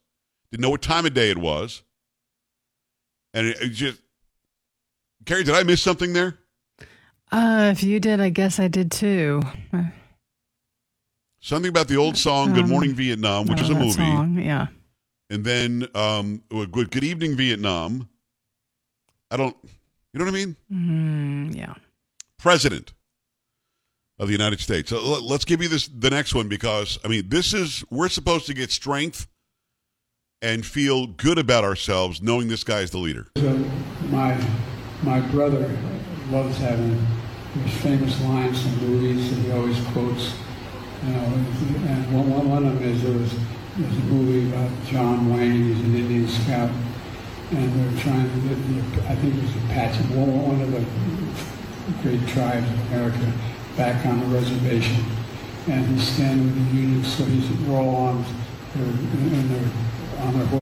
Didn't 0.50 0.62
know 0.62 0.70
what 0.70 0.82
time 0.82 1.06
of 1.06 1.14
day 1.14 1.30
it 1.30 1.38
was. 1.38 1.82
And 3.32 3.46
it, 3.46 3.60
it 3.60 3.68
just, 3.68 4.02
Carrie, 5.24 5.44
did 5.44 5.54
I 5.54 5.62
miss 5.62 5.80
something 5.80 6.12
there? 6.12 6.36
Uh, 7.30 7.70
if 7.72 7.84
you 7.84 8.00
did, 8.00 8.20
I 8.20 8.30
guess 8.30 8.58
I 8.58 8.66
did 8.66 8.90
too. 8.90 9.40
Something 11.38 11.68
about 11.68 11.86
the 11.86 11.96
old 11.96 12.18
song 12.18 12.52
"Good 12.52 12.64
Um, 12.64 12.70
Morning 12.70 12.92
Vietnam," 12.92 13.46
which 13.46 13.60
Oh, 13.60 13.62
is 13.62 13.70
a 13.70 13.74
movie, 13.74 13.92
Song. 13.92 14.36
Yeah. 14.36 14.66
And 15.30 15.44
then 15.44 15.86
um, 15.94 16.42
"Good 16.50 16.90
Good 16.90 17.04
Evening 17.04 17.36
Vietnam." 17.36 18.08
I 19.30 19.36
don't, 19.36 19.56
you 20.12 20.18
know 20.18 20.24
what 20.24 20.34
I 20.34 20.36
mean? 20.36 20.56
Mm, 20.72 21.56
yeah. 21.56 21.74
President 22.36 22.92
of 24.18 24.26
the 24.26 24.32
United 24.32 24.58
States. 24.60 24.90
So 24.90 24.96
l- 24.96 25.26
let's 25.26 25.44
give 25.44 25.62
you 25.62 25.68
this 25.68 25.88
the 25.88 26.10
next 26.10 26.34
one 26.34 26.48
because 26.48 26.98
I 27.04 27.08
mean 27.08 27.28
this 27.28 27.54
is 27.54 27.84
we're 27.90 28.08
supposed 28.08 28.46
to 28.46 28.54
get 28.54 28.70
strength 28.70 29.28
and 30.42 30.64
feel 30.66 31.06
good 31.06 31.38
about 31.38 31.64
ourselves 31.64 32.20
knowing 32.20 32.48
this 32.48 32.64
guy 32.64 32.80
is 32.80 32.90
the 32.90 32.98
leader. 32.98 33.28
So 33.36 33.56
my 34.08 34.36
my 35.02 35.20
brother 35.20 35.78
loves 36.30 36.56
having 36.58 37.06
these 37.54 37.76
famous 37.82 38.20
lines 38.22 38.60
from 38.62 38.88
movies 38.88 39.30
that 39.30 39.36
he 39.42 39.52
always 39.52 39.80
quotes. 39.88 40.34
You 41.04 41.12
know, 41.14 41.22
and 41.22 42.12
one, 42.14 42.30
one, 42.30 42.50
one 42.50 42.66
of 42.66 42.78
them 42.78 42.82
is 42.82 43.02
there 43.02 43.16
was, 43.16 43.34
there 43.80 43.88
was 43.88 43.98
a 43.98 44.02
movie 44.02 44.50
about 44.52 44.70
John 44.86 45.32
Wayne. 45.32 45.74
He's 45.74 45.80
an 45.84 45.94
Indian 45.96 46.28
scout, 46.28 46.70
and 47.50 47.72
they're 47.72 48.02
trying 48.02 48.28
to 48.30 48.48
get 48.48 48.56
the 48.68 49.08
I 49.08 49.14
think 49.16 49.34
it 49.36 49.42
was 49.42 49.56
Apache, 49.64 50.02
one, 50.14 50.42
one 50.48 50.60
of 50.60 50.70
the 50.72 52.02
great 52.02 52.26
tribes 52.28 52.68
of 52.70 52.92
America, 52.92 53.32
back 53.76 54.04
on 54.06 54.20
the 54.20 54.26
reservation. 54.26 55.04
And 55.68 55.86
he's 55.86 56.08
standing 56.08 56.46
with 56.46 56.70
the 56.70 56.76
Union, 56.76 57.04
so 57.04 57.24
he's 57.24 57.48
they're 57.66 57.76
all 57.76 58.06
armed, 58.08 58.24
they're, 58.74 58.84
and 58.86 59.50
they're 59.50 60.22
on 60.26 60.32
their 60.38 60.46
horses. 60.46 60.60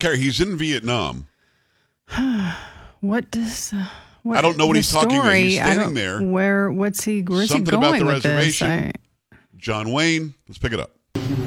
Carrie, 0.00 0.18
he's 0.18 0.40
in 0.40 0.56
Vietnam. 0.56 1.26
What 3.00 3.30
does? 3.30 3.74
Uh, 3.74 3.86
what, 4.22 4.38
I 4.38 4.40
don't 4.40 4.56
know 4.56 4.66
what 4.66 4.72
the 4.72 4.78
he's 4.78 4.90
talking 4.90 5.18
about. 5.18 5.34
He's 5.34 5.56
story, 5.56 5.60
I 5.60 5.74
standing 5.74 5.84
don't- 5.84 5.94
there. 5.94 6.22
Where? 6.22 6.72
What's 6.72 7.04
he? 7.04 7.20
Where's 7.20 7.50
Something 7.50 7.70
he 7.70 7.76
about 7.76 7.90
going 7.90 8.00
the 8.00 8.06
with 8.14 8.22
this? 8.22 8.32
reservation. 8.32 8.70
I- 8.70 8.92
John 9.58 9.92
Wayne, 9.92 10.32
let's 10.48 10.56
pick 10.58 10.72
it 10.72 10.80
up. 10.80 10.92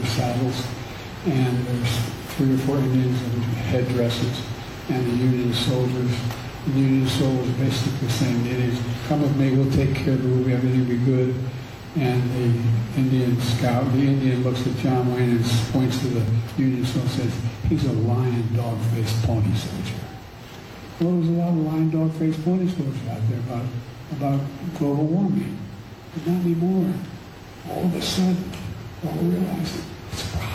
saddles, 0.06 0.63
and 1.31 1.67
there's 1.67 1.98
three 2.36 2.53
or 2.53 2.57
four 2.60 2.77
Indians 2.77 3.22
in 3.22 3.41
headdresses, 3.72 4.41
and 4.89 5.05
the 5.05 5.15
Union 5.15 5.53
soldiers. 5.53 6.12
The 6.65 6.79
Union 6.79 7.07
soldiers 7.07 7.53
basically 7.55 8.10
saying, 8.10 8.46
Indians, 8.46 8.79
come 9.07 9.22
with 9.22 9.36
me, 9.38 9.55
we'll 9.55 9.72
take 9.72 9.96
care 9.96 10.13
of 10.13 10.22
the 10.22 10.27
movie, 10.27 10.53
everything 10.53 10.79
will 10.79 10.88
be 10.88 11.05
good. 11.05 11.36
And 11.96 12.22
the 12.31 13.00
Indian 13.00 13.39
scout, 13.41 13.91
the 13.93 14.00
Indian 14.00 14.43
looks 14.43 14.65
at 14.67 14.75
John 14.77 15.13
Wayne 15.13 15.38
and 15.38 15.46
points 15.72 16.00
to 16.00 16.07
the 16.07 16.25
Union 16.57 16.86
soldier 16.86 17.24
and 17.24 17.31
says, 17.31 17.41
he's 17.69 17.86
a 17.86 17.93
lion, 17.93 18.55
dog-faced 18.55 19.24
pony 19.24 19.55
soldier. 19.55 19.96
Well, 21.00 21.12
there's 21.13 21.29
a 21.29 21.31
lot 21.31 21.50
of 21.50 21.57
lion, 21.57 21.89
dog-faced 21.89 22.43
pony 22.43 22.67
soldiers 22.67 23.07
out 23.10 23.22
there 23.29 23.39
about, 23.39 23.65
about 24.12 24.41
global 24.77 25.05
warming. 25.05 25.57
But 26.13 26.27
not 26.27 26.46
anymore 26.46 26.93
all 27.69 27.86
of 27.86 27.96
a 27.96 28.01
sudden, 28.01 28.51
all 29.05 29.13
realizing 29.13 29.84
it's. 30.12 30.47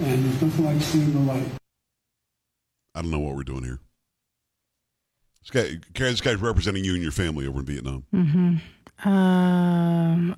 And 0.00 0.24
there's 0.24 0.42
nothing 0.42 0.64
like 0.64 0.80
seeing 0.80 1.12
the 1.12 1.18
light. 1.32 1.46
I 2.94 3.02
don't 3.02 3.10
know 3.10 3.18
what 3.18 3.36
we're 3.36 3.42
doing 3.42 3.64
here. 3.64 3.78
This 5.42 5.50
guy, 5.50 5.78
Carrie, 5.94 6.10
this 6.10 6.20
guy's 6.20 6.36
representing 6.36 6.84
you 6.84 6.94
and 6.94 7.02
your 7.02 7.12
family 7.12 7.46
over 7.46 7.60
in 7.60 7.66
Vietnam. 7.66 8.04
Mm-hmm. 8.14 9.08
Um, 9.08 10.36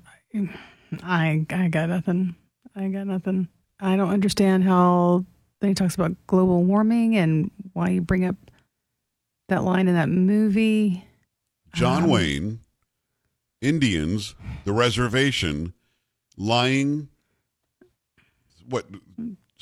I 1.03 1.45
I 1.49 1.67
got 1.69 1.89
nothing. 1.89 2.35
I 2.75 2.87
got 2.89 3.07
nothing. 3.07 3.47
I 3.79 3.95
don't 3.95 4.09
understand 4.09 4.63
how 4.63 5.25
then 5.59 5.69
he 5.71 5.73
talks 5.75 5.95
about 5.95 6.15
global 6.27 6.63
warming 6.63 7.15
and 7.15 7.49
why 7.73 7.89
you 7.89 8.01
bring 8.01 8.25
up 8.25 8.35
that 9.49 9.63
line 9.63 9.87
in 9.87 9.95
that 9.95 10.09
movie. 10.09 11.05
John 11.73 12.03
Um, 12.03 12.09
Wayne, 12.09 12.59
Indians, 13.61 14.35
the 14.65 14.73
reservation, 14.73 15.73
lying. 16.37 17.09
What 18.67 18.85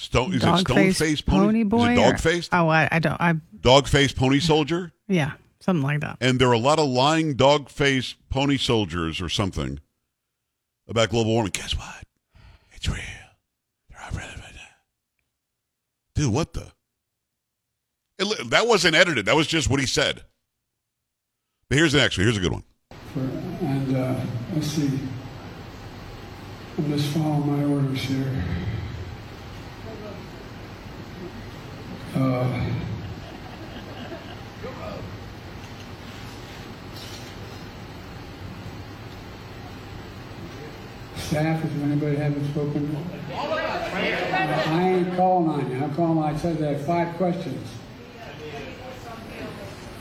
stone 0.02 0.32
is 0.34 0.38
it? 0.38 0.42
Stone 0.42 0.64
Dog-faced 0.64 1.00
faced 1.00 1.26
pony, 1.26 1.46
pony 1.46 1.64
boy 1.64 1.92
Is 1.92 1.98
it 1.98 2.02
or- 2.02 2.12
dog 2.12 2.20
faced? 2.20 2.50
Oh, 2.54 2.68
I, 2.68 2.88
I 2.92 3.00
don't. 3.00 3.20
I 3.22 3.36
Dog 3.62 3.88
faced 3.88 4.16
pony 4.16 4.40
soldier. 4.40 4.92
yeah, 5.08 5.34
something 5.60 5.84
like 5.84 6.00
that. 6.02 6.18
And 6.20 6.40
there 6.40 6.48
are 6.50 6.54
a 6.54 6.58
lot 6.60 6.80
of 6.80 6.90
lying 6.90 7.36
dog 7.36 7.70
faced 7.70 8.16
pony 8.30 8.58
soldiers 8.58 9.22
or 9.22 9.30
something 9.30 9.80
about 10.88 11.10
global 11.10 11.32
warming. 11.32 11.52
Guess 11.54 11.78
what? 11.78 12.04
It's 12.74 12.88
real. 12.90 12.98
Dude, 16.14 16.34
what 16.34 16.54
the? 16.54 16.72
It 18.20 18.50
that 18.50 18.68
wasn't 18.68 18.96
edited. 18.96 19.26
That 19.26 19.36
was 19.36 19.48
just 19.48 19.70
what 19.70 19.80
he 19.80 19.86
said. 19.86 20.24
But 21.70 21.78
here's 21.78 21.94
the 21.94 22.00
next 22.00 22.18
one. 22.18 22.26
Here's 22.26 22.38
a 22.38 22.42
good 22.42 22.52
one. 22.52 22.64
For, 23.14 23.20
and 23.22 23.96
uh, 23.96 24.16
let's 24.54 24.68
see. 24.68 25.00
I'm 26.78 26.90
just 26.90 27.08
following 27.14 27.48
my 27.70 27.74
orders 27.76 28.02
here. 28.02 28.44
Uh, 32.14 32.70
staff, 41.16 41.64
if 41.64 41.84
anybody 41.84 42.18
haven't 42.18 42.46
spoken, 42.52 42.96
I 43.34 44.90
ain't 44.90 45.16
calling 45.16 45.50
on 45.50 45.72
you. 45.72 45.82
I'm 45.82 45.96
calling. 45.96 46.20
I 46.22 46.38
said 46.38 46.62
I 46.62 46.74
have 46.74 46.86
five 46.86 47.16
questions. 47.16 47.68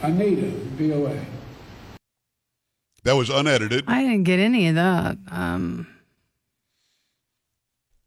Anita, 0.02 0.50
VOA. 0.76 1.24
That 3.04 3.12
was 3.12 3.30
unedited. 3.30 3.84
I 3.86 4.02
didn't 4.02 4.24
get 4.24 4.40
any 4.40 4.68
of 4.68 4.74
that. 4.74 5.18
Um, 5.30 5.86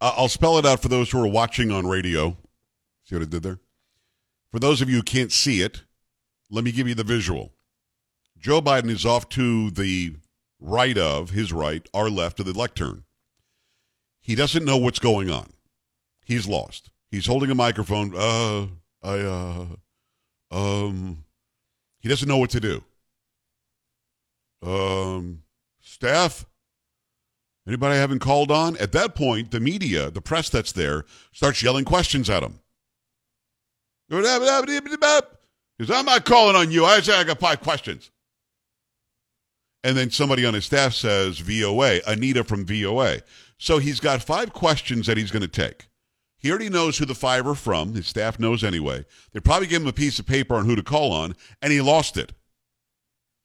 I'll 0.01 0.27
spell 0.27 0.57
it 0.57 0.65
out 0.65 0.81
for 0.81 0.89
those 0.89 1.10
who 1.10 1.24
are 1.24 1.27
watching 1.27 1.72
on 1.72 1.88
radio. 1.88 2.36
See 3.05 3.15
what 3.15 3.22
I 3.22 3.25
did 3.25 3.43
there? 3.43 3.60
For 4.53 4.60
those 4.60 4.83
of 4.83 4.89
you 4.89 4.98
who 4.98 5.01
can't 5.01 5.31
see 5.31 5.62
it, 5.62 5.81
let 6.51 6.63
me 6.63 6.72
give 6.72 6.88
you 6.88 6.93
the 6.93 7.03
visual. 7.03 7.53
Joe 8.38 8.62
Biden 8.62 8.91
is 8.91 9.03
off 9.03 9.27
to 9.29 9.72
the 9.72 10.17
right 10.60 10.95
of, 10.95 11.31
his 11.31 11.51
right, 11.51 11.89
our 11.91 12.07
left 12.07 12.39
of 12.39 12.45
the 12.45 12.53
lectern. 12.53 13.03
He 14.22 14.36
doesn't 14.36 14.63
know 14.63 14.77
what's 14.77 15.00
going 15.00 15.31
on. 15.31 15.53
He's 16.24 16.48
lost. 16.48 16.91
He's 17.10 17.25
holding 17.25 17.50
a 17.50 17.55
microphone. 17.55 18.13
Uh, 18.15 18.67
I, 19.01 19.19
uh, 19.22 19.65
um, 20.51 21.24
he 22.00 22.07
doesn't 22.07 22.29
know 22.29 22.38
what 22.38 22.51
to 22.51 22.60
do. 22.60 22.83
Um, 24.62 25.41
staff, 25.81 26.45
Anybody 27.65 27.95
I 27.95 28.00
haven't 28.00 28.19
called 28.19 28.51
on? 28.51 28.77
At 28.77 28.91
that 28.91 29.15
point, 29.15 29.51
the 29.51 29.60
media, 29.60 30.12
the 30.12 30.22
press 30.22 30.50
that's 30.50 30.74
there, 30.74 31.05
starts 31.31 31.63
yelling 31.63 31.86
questions 31.86 32.29
at 32.29 32.43
him. 32.43 32.60
Says, 35.79 35.91
I'm 35.91 36.05
not 36.05 36.25
calling 36.25 36.55
on 36.55 36.72
you. 36.72 36.86
I 36.86 37.00
say 37.01 37.15
I 37.15 37.24
got 37.24 37.39
five 37.39 37.62
questions. 37.62 38.12
And 39.84 39.98
then 39.98 40.12
somebody 40.12 40.46
on 40.46 40.53
his 40.53 40.65
staff 40.65 40.93
says 40.93 41.39
VOA, 41.39 42.00
Anita 42.08 42.43
from 42.43 42.65
VOA. 42.65 43.20
So 43.58 43.79
he's 43.79 44.00
got 44.00 44.22
five 44.22 44.53
questions 44.53 45.08
that 45.08 45.17
he's 45.17 45.32
going 45.32 45.41
to 45.41 45.48
take. 45.48 45.88
He 46.38 46.50
already 46.50 46.70
knows 46.70 46.98
who 46.98 47.05
the 47.05 47.15
five 47.15 47.48
are 47.48 47.55
from. 47.55 47.93
His 47.93 48.08
staff 48.08 48.39
knows 48.39 48.63
anyway. 48.63 49.05
They 49.32 49.39
probably 49.39 49.67
gave 49.67 49.82
him 49.82 49.88
a 49.88 49.93
piece 49.93 50.20
of 50.20 50.25
paper 50.25 50.55
on 50.55 50.65
who 50.65 50.75
to 50.75 50.84
call 50.84 51.12
on, 51.12 51.36
and 51.62 51.72
he 51.72 51.82
lost 51.82 52.17
it. 52.17 52.34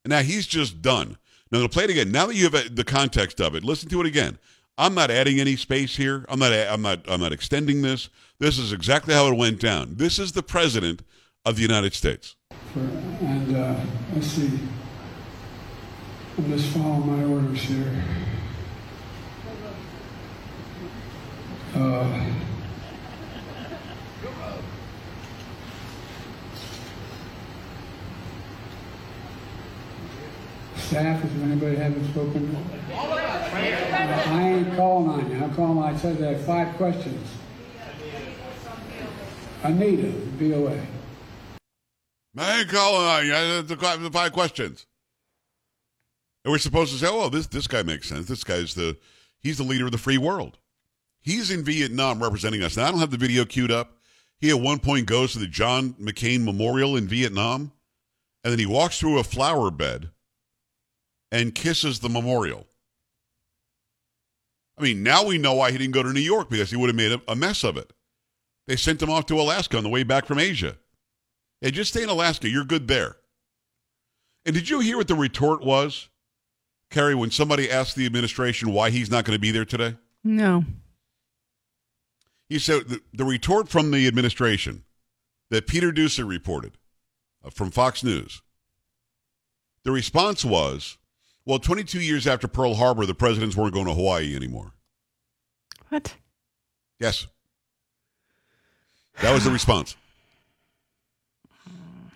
Now 0.04 0.20
he's 0.20 0.46
just 0.46 0.80
done. 0.80 1.18
Now, 1.50 1.62
to 1.62 1.68
play 1.68 1.84
it 1.84 1.90
again. 1.90 2.12
Now 2.12 2.26
that 2.26 2.34
you 2.34 2.44
have 2.44 2.54
uh, 2.54 2.68
the 2.70 2.84
context 2.84 3.40
of 3.40 3.54
it, 3.54 3.64
listen 3.64 3.88
to 3.90 4.00
it 4.00 4.06
again. 4.06 4.38
I'm 4.78 4.94
not 4.94 5.10
adding 5.10 5.40
any 5.40 5.56
space 5.56 5.96
here. 5.96 6.24
I'm 6.28 6.38
not. 6.38 6.52
I'm 6.52 6.80
not. 6.80 7.00
I'm 7.08 7.20
not 7.20 7.32
extending 7.32 7.82
this. 7.82 8.08
This 8.38 8.58
is 8.58 8.72
exactly 8.72 9.12
how 9.12 9.26
it 9.26 9.36
went 9.36 9.60
down. 9.60 9.96
This 9.96 10.20
is 10.20 10.32
the 10.32 10.42
president 10.42 11.02
of 11.44 11.56
the 11.56 11.62
United 11.62 11.94
States. 11.94 12.36
For, 12.72 12.78
and 12.78 13.56
uh, 13.56 13.80
let's 14.14 14.28
see. 14.28 14.60
I'm 16.38 16.48
just 16.48 16.68
following 16.68 17.06
my 17.08 17.24
orders 17.24 17.60
here. 17.60 18.04
Uh, 21.74 22.30
staff, 30.76 31.24
if 31.24 31.42
anybody 31.42 31.76
haven't 31.76 32.08
spoken, 32.10 32.56
I 33.58 34.48
ain't 34.50 34.76
calling 34.76 35.08
on 35.08 35.30
you. 35.30 35.42
I'm 35.42 35.54
calling. 35.54 35.82
I 35.82 35.96
said 35.96 36.22
I 36.22 36.34
have 36.34 36.44
five 36.44 36.76
questions. 36.76 37.28
Anita, 39.62 40.08
VOA. 40.36 40.80
I 42.36 42.60
ain't 42.60 42.68
calling 42.68 43.32
on 43.32 43.66
the, 43.66 43.74
the 43.74 44.10
five 44.12 44.32
questions. 44.32 44.86
And 46.44 46.52
we're 46.52 46.58
supposed 46.58 46.92
to 46.92 46.98
say, 46.98 47.08
oh, 47.10 47.28
this 47.28 47.48
this 47.48 47.66
guy 47.66 47.82
makes 47.82 48.08
sense. 48.08 48.26
This 48.26 48.44
guy's 48.44 48.74
the 48.74 48.96
he's 49.40 49.58
the 49.58 49.64
leader 49.64 49.86
of 49.86 49.92
the 49.92 49.98
free 49.98 50.18
world. 50.18 50.58
He's 51.20 51.50
in 51.50 51.64
Vietnam 51.64 52.22
representing 52.22 52.62
us. 52.62 52.76
Now 52.76 52.86
I 52.86 52.90
don't 52.90 53.00
have 53.00 53.10
the 53.10 53.16
video 53.16 53.44
queued 53.44 53.72
up. 53.72 53.98
He 54.40 54.50
at 54.50 54.60
one 54.60 54.78
point 54.78 55.06
goes 55.06 55.32
to 55.32 55.40
the 55.40 55.48
John 55.48 55.94
McCain 55.94 56.44
Memorial 56.44 56.96
in 56.96 57.08
Vietnam, 57.08 57.72
and 58.44 58.52
then 58.52 58.58
he 58.60 58.66
walks 58.66 59.00
through 59.00 59.18
a 59.18 59.24
flower 59.24 59.72
bed 59.72 60.10
and 61.32 61.54
kisses 61.54 61.98
the 61.98 62.08
memorial. 62.08 62.67
I 64.78 64.82
mean, 64.82 65.02
now 65.02 65.24
we 65.24 65.38
know 65.38 65.54
why 65.54 65.72
he 65.72 65.78
didn't 65.78 65.94
go 65.94 66.02
to 66.02 66.12
New 66.12 66.20
York 66.20 66.48
because 66.48 66.70
he 66.70 66.76
would 66.76 66.88
have 66.88 66.96
made 66.96 67.12
a, 67.12 67.20
a 67.26 67.34
mess 67.34 67.64
of 67.64 67.76
it. 67.76 67.92
They 68.66 68.76
sent 68.76 69.02
him 69.02 69.10
off 69.10 69.26
to 69.26 69.40
Alaska 69.40 69.76
on 69.76 69.82
the 69.82 69.88
way 69.88 70.02
back 70.02 70.26
from 70.26 70.38
Asia. 70.38 70.76
Hey, 71.60 71.70
just 71.70 71.90
stay 71.90 72.02
in 72.02 72.08
Alaska. 72.08 72.48
You're 72.48 72.64
good 72.64 72.86
there. 72.86 73.16
And 74.44 74.54
did 74.54 74.68
you 74.68 74.80
hear 74.80 74.96
what 74.96 75.08
the 75.08 75.14
retort 75.14 75.64
was, 75.64 76.08
Carrie, 76.90 77.14
when 77.14 77.30
somebody 77.30 77.70
asked 77.70 77.96
the 77.96 78.06
administration 78.06 78.72
why 78.72 78.90
he's 78.90 79.10
not 79.10 79.24
going 79.24 79.36
to 79.36 79.40
be 79.40 79.50
there 79.50 79.64
today? 79.64 79.96
No. 80.22 80.64
He 82.48 82.58
said 82.58 82.88
the, 82.88 83.00
the 83.12 83.24
retort 83.24 83.68
from 83.68 83.90
the 83.90 84.06
administration 84.06 84.84
that 85.50 85.66
Peter 85.66 85.90
Doocy 85.90 86.26
reported 86.26 86.78
uh, 87.44 87.50
from 87.50 87.70
Fox 87.70 88.04
News. 88.04 88.42
The 89.84 89.92
response 89.92 90.44
was, 90.44 90.98
well, 91.48 91.58
22 91.58 92.00
years 92.02 92.26
after 92.26 92.46
Pearl 92.46 92.74
Harbor, 92.74 93.06
the 93.06 93.14
presidents 93.14 93.56
weren't 93.56 93.72
going 93.72 93.86
to 93.86 93.94
Hawaii 93.94 94.36
anymore. 94.36 94.72
What? 95.88 96.14
Yes. 97.00 97.26
That 99.22 99.32
was 99.32 99.44
the 99.44 99.50
response. 99.50 99.96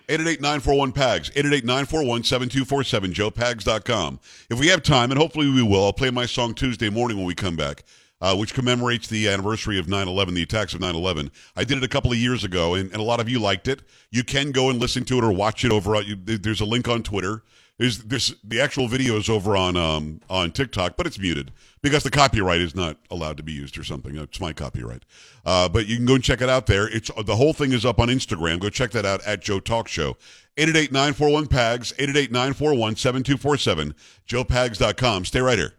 888-941-PAGS, 0.08 1.30
888-941-7247, 1.30 3.14
joepags.com. 3.14 4.20
If 4.50 4.60
we 4.60 4.66
have 4.66 4.82
time, 4.82 5.10
and 5.10 5.18
hopefully 5.18 5.48
we 5.50 5.62
will, 5.62 5.82
I'll 5.86 5.94
play 5.94 6.10
my 6.10 6.26
song 6.26 6.52
Tuesday 6.52 6.90
morning 6.90 7.16
when 7.16 7.24
we 7.24 7.34
come 7.34 7.56
back, 7.56 7.84
uh, 8.20 8.36
which 8.36 8.52
commemorates 8.52 9.08
the 9.08 9.30
anniversary 9.30 9.78
of 9.78 9.86
9-11, 9.86 10.34
the 10.34 10.42
attacks 10.42 10.74
of 10.74 10.82
9-11. 10.82 11.30
I 11.56 11.64
did 11.64 11.78
it 11.78 11.84
a 11.84 11.88
couple 11.88 12.12
of 12.12 12.18
years 12.18 12.44
ago, 12.44 12.74
and, 12.74 12.92
and 12.92 13.00
a 13.00 13.04
lot 13.04 13.18
of 13.18 13.30
you 13.30 13.38
liked 13.38 13.66
it. 13.66 13.80
You 14.10 14.24
can 14.24 14.50
go 14.52 14.68
and 14.68 14.78
listen 14.78 15.06
to 15.06 15.16
it 15.16 15.24
or 15.24 15.32
watch 15.32 15.64
it 15.64 15.72
over, 15.72 15.98
you, 16.02 16.16
there's 16.16 16.60
a 16.60 16.66
link 16.66 16.86
on 16.86 17.02
Twitter. 17.02 17.42
There's, 17.82 17.98
there's 17.98 18.34
the 18.44 18.60
actual 18.60 18.86
video 18.86 19.16
is 19.16 19.28
over 19.28 19.56
on 19.56 19.76
um, 19.76 20.20
on 20.30 20.52
TikTok, 20.52 20.96
but 20.96 21.04
it's 21.04 21.18
muted 21.18 21.50
because 21.82 22.04
the 22.04 22.12
copyright 22.12 22.60
is 22.60 22.76
not 22.76 22.96
allowed 23.10 23.36
to 23.38 23.42
be 23.42 23.50
used 23.50 23.76
or 23.76 23.82
something. 23.82 24.16
It's 24.16 24.40
my 24.40 24.52
copyright. 24.52 25.04
Uh, 25.44 25.68
but 25.68 25.86
you 25.86 25.96
can 25.96 26.06
go 26.06 26.14
and 26.14 26.22
check 26.22 26.40
it 26.40 26.48
out 26.48 26.66
there. 26.66 26.86
It's 26.86 27.10
the 27.26 27.34
whole 27.34 27.52
thing 27.52 27.72
is 27.72 27.84
up 27.84 27.98
on 27.98 28.06
Instagram. 28.06 28.60
Go 28.60 28.70
check 28.70 28.92
that 28.92 29.04
out 29.04 29.20
at 29.26 29.42
Joe 29.42 29.58
Talk 29.58 29.88
Show. 29.88 30.16
888-941-PAGS, 30.58 31.94
888-941-7247, 31.94 33.94
joepags.com. 34.28 35.24
Stay 35.24 35.40
right 35.40 35.58
here. 35.58 35.74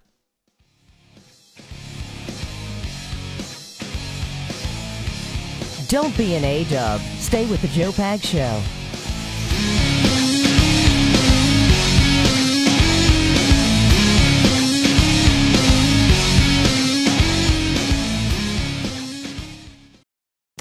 Don't 5.87 6.17
be 6.17 6.35
an 6.35 6.43
A-dub. 6.43 6.99
Stay 7.19 7.45
with 7.45 7.61
the 7.61 7.69
Joe 7.69 7.91
Pags 7.91 8.25
Show. 8.25 8.61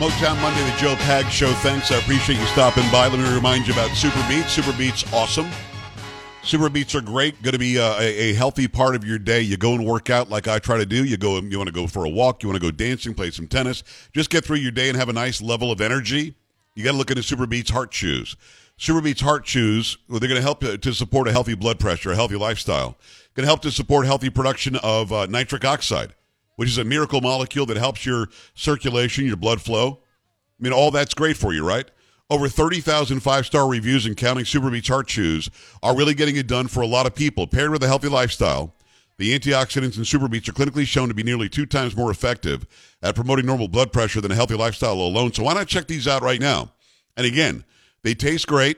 Motown 0.00 0.40
Monday, 0.40 0.64
the 0.64 0.74
Joe 0.78 0.94
Pags 0.94 1.28
Show. 1.28 1.52
Thanks. 1.56 1.92
I 1.92 1.98
appreciate 1.98 2.38
you 2.38 2.46
stopping 2.46 2.90
by. 2.90 3.08
Let 3.08 3.18
me 3.18 3.34
remind 3.34 3.66
you 3.66 3.74
about 3.74 3.90
Super 3.90 4.24
Beets. 4.30 4.50
Super 4.50 4.72
Beets, 4.72 5.04
awesome. 5.12 5.46
Super 6.42 6.70
Beets 6.70 6.94
are 6.94 7.02
great. 7.02 7.42
Going 7.42 7.52
to 7.52 7.58
be 7.58 7.78
uh, 7.78 8.00
a, 8.00 8.30
a, 8.30 8.32
healthy 8.32 8.66
part 8.66 8.94
of 8.94 9.04
your 9.04 9.18
day. 9.18 9.42
You 9.42 9.58
go 9.58 9.74
and 9.74 9.84
work 9.84 10.08
out 10.08 10.30
like 10.30 10.48
I 10.48 10.58
try 10.58 10.78
to 10.78 10.86
do. 10.86 11.04
You 11.04 11.18
go. 11.18 11.38
You 11.38 11.58
want 11.58 11.68
to 11.68 11.74
go 11.74 11.86
for 11.86 12.06
a 12.06 12.08
walk. 12.08 12.42
You 12.42 12.48
want 12.48 12.58
to 12.58 12.66
go 12.66 12.70
dancing, 12.70 13.12
play 13.12 13.30
some 13.30 13.46
tennis. 13.46 13.82
Just 14.14 14.30
get 14.30 14.42
through 14.42 14.56
your 14.56 14.70
day 14.70 14.88
and 14.88 14.96
have 14.96 15.10
a 15.10 15.12
nice 15.12 15.42
level 15.42 15.70
of 15.70 15.82
energy. 15.82 16.34
You 16.74 16.82
got 16.82 16.92
to 16.92 16.96
look 16.96 17.10
into 17.10 17.22
Super 17.22 17.46
Beets 17.46 17.68
Heart 17.68 17.90
Chews. 17.90 18.38
Super 18.78 19.02
Beets 19.02 19.20
Heart 19.20 19.44
Chews. 19.44 19.98
Well, 20.08 20.18
they're 20.18 20.30
going 20.30 20.40
to 20.40 20.42
help 20.42 20.60
to 20.60 20.94
support 20.94 21.28
a 21.28 21.32
healthy 21.32 21.54
blood 21.54 21.78
pressure, 21.78 22.12
a 22.12 22.16
healthy 22.16 22.36
lifestyle. 22.36 22.96
Going 23.34 23.44
to 23.44 23.48
help 23.48 23.60
to 23.60 23.70
support 23.70 24.06
healthy 24.06 24.30
production 24.30 24.76
of 24.76 25.12
uh, 25.12 25.26
nitric 25.26 25.66
oxide 25.66 26.14
which 26.60 26.68
is 26.68 26.76
a 26.76 26.84
miracle 26.84 27.22
molecule 27.22 27.64
that 27.64 27.78
helps 27.78 28.04
your 28.04 28.28
circulation, 28.54 29.24
your 29.24 29.34
blood 29.34 29.62
flow. 29.62 30.00
I 30.60 30.62
mean, 30.62 30.74
all 30.74 30.90
that's 30.90 31.14
great 31.14 31.38
for 31.38 31.54
you, 31.54 31.66
right? 31.66 31.90
Over 32.28 32.50
30,000 32.50 33.20
five 33.20 33.46
star 33.46 33.66
reviews 33.66 34.04
and 34.04 34.14
counting 34.14 34.44
Super 34.44 34.70
Beets 34.70 34.88
Heart 34.88 35.06
Chews 35.06 35.48
are 35.82 35.96
really 35.96 36.12
getting 36.12 36.36
it 36.36 36.46
done 36.46 36.68
for 36.68 36.82
a 36.82 36.86
lot 36.86 37.06
of 37.06 37.14
people. 37.14 37.46
Paired 37.46 37.70
with 37.70 37.82
a 37.82 37.86
healthy 37.86 38.08
lifestyle, 38.08 38.74
the 39.16 39.38
antioxidants 39.38 39.96
in 39.96 40.04
Super 40.04 40.28
Beets 40.28 40.50
are 40.50 40.52
clinically 40.52 40.86
shown 40.86 41.08
to 41.08 41.14
be 41.14 41.22
nearly 41.22 41.48
two 41.48 41.64
times 41.64 41.96
more 41.96 42.10
effective 42.10 42.66
at 43.02 43.14
promoting 43.14 43.46
normal 43.46 43.68
blood 43.68 43.90
pressure 43.90 44.20
than 44.20 44.30
a 44.30 44.34
healthy 44.34 44.54
lifestyle 44.54 44.92
alone. 44.92 45.32
So 45.32 45.44
why 45.44 45.54
not 45.54 45.66
check 45.66 45.86
these 45.86 46.06
out 46.06 46.20
right 46.20 46.42
now? 46.42 46.72
And 47.16 47.26
again, 47.26 47.64
they 48.02 48.12
taste 48.12 48.46
great. 48.46 48.76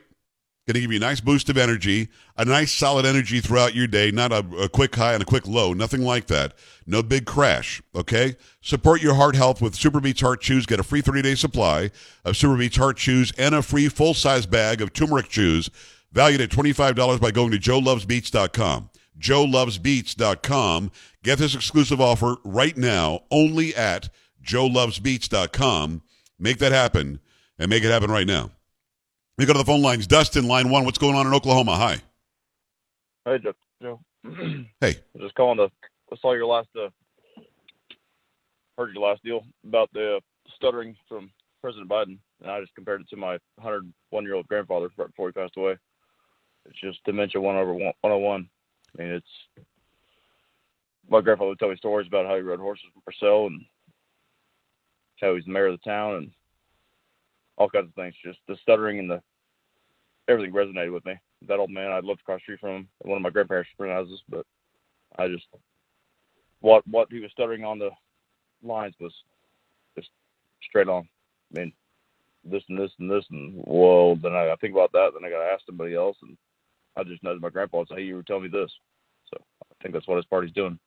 Going 0.65 0.75
to 0.75 0.81
give 0.81 0.93
you 0.93 0.99
a 0.99 1.01
nice 1.01 1.21
boost 1.21 1.49
of 1.49 1.57
energy, 1.59 2.09
a 2.37 2.45
nice 2.45 2.71
solid 2.71 3.05
energy 3.05 3.41
throughout 3.41 3.75
your 3.75 3.89
day, 3.89 4.13
not 4.13 4.31
a, 4.31 4.47
a, 4.61 4.69
quick 4.69 4.95
high 4.95 5.13
and 5.13 5.21
a 5.21 5.27
quick 5.27 5.49
low, 5.49 5.73
nothing 5.73 6.03
like 6.03 6.29
that. 6.29 6.55
No 6.87 7.03
big 7.03 7.27
crash, 7.27 7.83
okay? 7.97 8.37
Support 8.61 9.03
your 9.03 9.15
heart 9.15 9.35
health 9.35 9.61
with 9.61 9.75
SuperBeets 9.75 10.21
Heart 10.21 10.41
Chews. 10.41 10.65
Get 10.65 10.79
a 10.79 10.85
free 10.85 11.03
30-day 11.03 11.35
supply 11.35 11.91
of 12.25 12.37
SuperBeets 12.37 12.77
Heart 12.77 12.97
Chews 12.97 13.33
and 13.37 13.57
a 13.57 13.63
free 13.63 13.89
full-size 13.89 14.47
bag 14.47 14.81
of 14.81 14.93
turmeric 14.93 15.29
chews 15.29 15.69
valued 16.13 16.41
at 16.41 16.51
$25 16.51 17.21
by 17.21 17.33
going 17.33 17.51
to 17.51 17.59
joelovesbeets.com. 17.59 18.91
joelovesbeets.com. 19.19 20.93
Get 21.25 21.39
this 21.39 21.57
exclusive 21.57 22.01
offer 22.01 22.37
right 22.45 22.77
now 22.77 23.25
only 23.33 23.75
at 23.75 24.11
joelovesbeets.com. 24.45 26.03
Make 26.39 26.59
that 26.59 26.71
happen 26.71 27.19
and 27.59 27.69
make 27.69 27.83
it 27.83 27.91
happen 27.91 28.13
right 28.13 28.27
now. 28.29 28.51
We 29.43 29.47
go 29.47 29.55
to 29.55 29.59
the 29.59 29.65
phone 29.65 29.83
lines. 29.83 30.07
Dustin, 30.07 30.47
line 30.47 30.71
one. 30.71 30.85
What's 30.85 30.99
going 30.99 31.17
on 31.17 31.27
in 31.27 31.35
Oklahoma? 31.35 31.75
Hi. 31.75 32.01
Hey, 33.25 33.39
Joe. 33.83 33.99
hey. 34.81 34.99
Just 35.19 35.35
calling 35.35 35.57
to. 35.57 35.69
I 36.13 36.17
saw 36.23 36.33
your 36.35 36.47
last. 36.47 36.69
Uh, 36.79 36.91
heard 38.79 38.95
your 38.95 39.03
last 39.03 39.25
deal 39.25 39.45
about 39.67 39.91
the 39.95 40.19
uh, 40.19 40.21
stuttering 40.55 40.95
from 41.09 41.29
President 41.61 41.91
Biden, 41.91 42.19
and 42.41 42.53
I 42.53 42.61
just 42.61 42.73
compared 42.77 43.01
it 43.01 43.09
to 43.09 43.17
my 43.17 43.33
101 43.57 44.23
year 44.23 44.35
old 44.35 44.47
grandfather 44.47 44.91
right 44.97 45.09
before 45.09 45.27
he 45.27 45.33
passed 45.33 45.57
away. 45.57 45.77
It's 46.67 46.81
just 46.81 47.03
dementia 47.05 47.41
one 47.41 47.57
over 47.57 47.75
101. 47.75 48.49
I 48.97 49.03
mean, 49.03 49.13
it's 49.13 49.67
my 51.11 51.21
grandfather 51.21 51.49
would 51.49 51.59
tell 51.59 51.71
me 51.71 51.77
stories 51.79 52.07
about 52.07 52.27
how 52.27 52.37
he 52.37 52.43
rode 52.43 52.61
horses 52.61 52.85
from 52.93 53.03
Purcell 53.05 53.49
and 53.49 53.63
how 55.21 55.35
he's 55.35 55.47
the 55.47 55.51
mayor 55.51 55.67
of 55.67 55.81
the 55.81 55.91
town 55.91 56.15
and 56.15 56.31
all 57.57 57.69
kinds 57.69 57.89
of 57.89 57.95
things. 57.97 58.15
Just 58.25 58.39
the 58.47 58.57
stuttering 58.63 59.01
and 59.01 59.11
the 59.11 59.21
everything 60.29 60.55
resonated 60.55 60.93
with 60.93 61.05
me. 61.05 61.15
That 61.49 61.59
old 61.59 61.71
man, 61.71 61.91
I 61.91 62.01
lived 62.01 62.21
across 62.21 62.39
the 62.41 62.43
street 62.43 62.61
from 62.61 62.71
him 62.71 62.89
one 63.03 63.17
of 63.17 63.23
my 63.23 63.31
grandparents' 63.31 63.71
friend 63.77 63.93
houses, 63.93 64.23
but 64.29 64.47
I 65.19 65.29
just 65.29 65.47
what 66.61 66.87
what 66.87 67.09
he 67.11 67.21
was 67.21 67.33
stuttering 67.33 67.65
on 67.65 67.79
the 67.79 67.91
lines 68.63 68.95
was 69.01 69.13
just 69.97 70.09
straight 70.63 70.89
on. 70.89 71.09
I 71.55 71.61
mean, 71.61 71.73
this 72.45 72.63
and 72.69 72.79
this 72.79 72.91
and 72.99 73.11
this 73.11 73.25
and 73.31 73.55
whoa. 73.65 74.17
Then 74.21 74.33
I, 74.33 74.51
I 74.51 74.57
think 74.57 74.73
about 74.73 74.93
that. 74.93 75.11
Then 75.13 75.25
I 75.25 75.31
got 75.31 75.45
to 75.45 75.51
ask 75.51 75.65
somebody 75.67 75.95
else, 75.95 76.17
and 76.23 76.37
I 76.97 77.05
just 77.05 77.23
nudged 77.23 77.43
my 77.43 77.51
grandpa 77.51 77.81
and 77.81 77.89
said, 77.89 77.99
"Hey, 77.99 78.05
you 78.05 78.17
were 78.17 78.23
telling 78.23 78.45
me 78.45 78.49
this." 78.49 78.71
So 79.31 79.43
I 79.63 79.83
think 79.83 79.95
that's 79.95 80.07
what 80.07 80.17
his 80.17 80.27
party's 80.27 80.53
doing. 80.53 80.79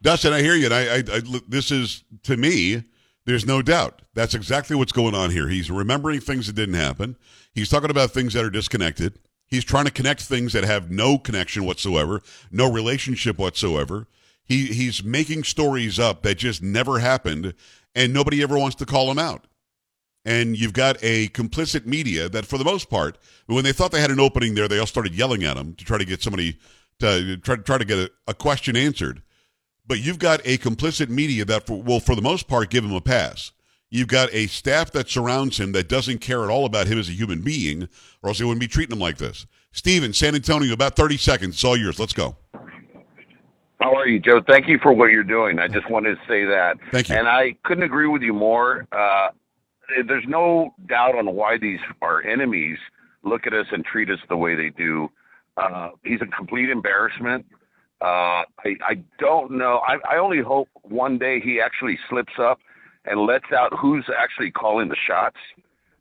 Dustin, 0.00 0.32
I 0.32 0.42
hear 0.42 0.54
you. 0.54 0.66
And 0.66 0.74
I, 0.74 0.96
I, 0.96 1.16
I 1.16 1.40
this 1.48 1.70
is 1.70 2.04
to 2.24 2.36
me 2.36 2.84
there's 3.28 3.46
no 3.46 3.60
doubt. 3.60 4.00
That's 4.14 4.34
exactly 4.34 4.74
what's 4.74 4.92
going 4.92 5.14
on 5.14 5.30
here. 5.30 5.48
He's 5.48 5.70
remembering 5.70 6.20
things 6.20 6.46
that 6.46 6.54
didn't 6.54 6.76
happen. 6.76 7.16
He's 7.54 7.68
talking 7.68 7.90
about 7.90 8.10
things 8.10 8.32
that 8.32 8.44
are 8.44 8.50
disconnected. 8.50 9.18
He's 9.46 9.64
trying 9.64 9.84
to 9.84 9.90
connect 9.90 10.22
things 10.22 10.54
that 10.54 10.64
have 10.64 10.90
no 10.90 11.18
connection 11.18 11.64
whatsoever, 11.64 12.22
no 12.50 12.72
relationship 12.72 13.38
whatsoever. 13.38 14.06
He 14.44 14.66
he's 14.66 15.04
making 15.04 15.44
stories 15.44 15.98
up 15.98 16.22
that 16.22 16.38
just 16.38 16.62
never 16.62 17.00
happened, 17.00 17.52
and 17.94 18.14
nobody 18.14 18.42
ever 18.42 18.58
wants 18.58 18.76
to 18.76 18.86
call 18.86 19.10
him 19.10 19.18
out. 19.18 19.46
And 20.24 20.58
you've 20.58 20.72
got 20.72 20.96
a 21.02 21.28
complicit 21.28 21.84
media 21.84 22.28
that, 22.30 22.46
for 22.46 22.56
the 22.56 22.64
most 22.64 22.88
part, 22.88 23.18
when 23.46 23.64
they 23.64 23.72
thought 23.72 23.92
they 23.92 24.00
had 24.00 24.10
an 24.10 24.20
opening 24.20 24.54
there, 24.54 24.68
they 24.68 24.78
all 24.78 24.86
started 24.86 25.14
yelling 25.14 25.44
at 25.44 25.56
him 25.56 25.74
to 25.74 25.84
try 25.84 25.98
to 25.98 26.04
get 26.04 26.22
somebody 26.22 26.58
to 27.00 27.36
try, 27.38 27.56
to 27.56 27.62
try 27.62 27.78
to 27.78 27.84
get 27.84 27.98
a, 27.98 28.10
a 28.26 28.34
question 28.34 28.74
answered. 28.74 29.22
But 29.88 30.00
you've 30.00 30.18
got 30.18 30.40
a 30.44 30.58
complicit 30.58 31.08
media 31.08 31.46
that 31.46 31.66
for, 31.66 31.82
will, 31.82 31.98
for 31.98 32.14
the 32.14 32.22
most 32.22 32.46
part, 32.46 32.70
give 32.70 32.84
him 32.84 32.92
a 32.92 33.00
pass. 33.00 33.52
You've 33.90 34.08
got 34.08 34.28
a 34.34 34.46
staff 34.46 34.92
that 34.92 35.08
surrounds 35.08 35.58
him 35.58 35.72
that 35.72 35.88
doesn't 35.88 36.18
care 36.18 36.44
at 36.44 36.50
all 36.50 36.66
about 36.66 36.86
him 36.86 36.98
as 36.98 37.08
a 37.08 37.12
human 37.12 37.40
being, 37.40 37.88
or 38.22 38.28
else 38.28 38.38
they 38.38 38.44
wouldn't 38.44 38.60
be 38.60 38.68
treating 38.68 38.94
him 38.94 39.00
like 39.00 39.16
this. 39.16 39.46
Steven, 39.72 40.12
San 40.12 40.34
Antonio, 40.34 40.74
about 40.74 40.94
30 40.94 41.16
seconds. 41.16 41.54
It's 41.54 41.64
all 41.64 41.76
yours. 41.76 41.98
Let's 41.98 42.12
go. 42.12 42.36
How 43.80 43.94
are 43.94 44.06
you, 44.06 44.20
Joe? 44.20 44.42
Thank 44.46 44.68
you 44.68 44.78
for 44.82 44.92
what 44.92 45.10
you're 45.10 45.24
doing. 45.24 45.58
I 45.58 45.68
just 45.68 45.88
wanted 45.88 46.16
to 46.16 46.20
say 46.28 46.44
that. 46.44 46.76
Thank 46.90 47.08
you. 47.08 47.14
And 47.14 47.26
I 47.26 47.56
couldn't 47.64 47.84
agree 47.84 48.08
with 48.08 48.22
you 48.22 48.34
more. 48.34 48.86
Uh, 48.92 49.28
there's 50.06 50.24
no 50.26 50.74
doubt 50.86 51.16
on 51.16 51.34
why 51.34 51.56
these 51.56 51.78
our 52.02 52.22
enemies 52.22 52.76
look 53.22 53.46
at 53.46 53.54
us 53.54 53.66
and 53.72 53.84
treat 53.84 54.10
us 54.10 54.18
the 54.28 54.36
way 54.36 54.54
they 54.54 54.70
do. 54.70 55.08
Uh, 55.56 55.90
he's 56.04 56.20
a 56.20 56.26
complete 56.26 56.68
embarrassment. 56.70 57.46
Uh, 58.00 58.44
I, 58.64 58.76
I 58.82 59.02
don't 59.18 59.52
know. 59.52 59.80
I, 59.86 59.98
I 60.08 60.18
only 60.18 60.40
hope 60.40 60.68
one 60.82 61.18
day 61.18 61.40
he 61.40 61.60
actually 61.60 61.98
slips 62.08 62.34
up 62.38 62.60
and 63.04 63.20
lets 63.26 63.50
out 63.52 63.72
who's 63.76 64.04
actually 64.16 64.50
calling 64.50 64.88
the 64.88 64.96
shots. 64.96 65.36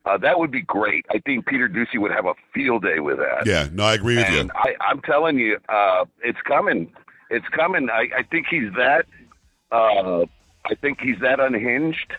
Uh, 0.05 0.17
that 0.17 0.39
would 0.39 0.51
be 0.51 0.61
great. 0.61 1.05
I 1.09 1.19
think 1.19 1.47
Peter 1.47 1.67
Doocy 1.67 1.99
would 1.99 2.11
have 2.11 2.25
a 2.25 2.33
field 2.53 2.83
day 2.83 2.99
with 2.99 3.17
that. 3.17 3.45
Yeah, 3.45 3.67
no, 3.73 3.83
I 3.83 3.95
agree 3.95 4.15
with 4.15 4.25
and 4.27 4.49
you. 4.49 4.51
I, 4.55 4.75
I'm 4.79 5.01
telling 5.01 5.37
you, 5.37 5.57
uh, 5.67 6.05
it's 6.23 6.39
coming. 6.45 6.91
It's 7.29 7.47
coming. 7.49 7.89
I, 7.89 8.09
I 8.17 8.23
think 8.23 8.47
he's 8.49 8.71
that. 8.77 9.05
Uh, 9.71 10.25
I 10.65 10.75
think 10.79 11.01
he's 11.01 11.19
that 11.19 11.39
unhinged 11.39 12.13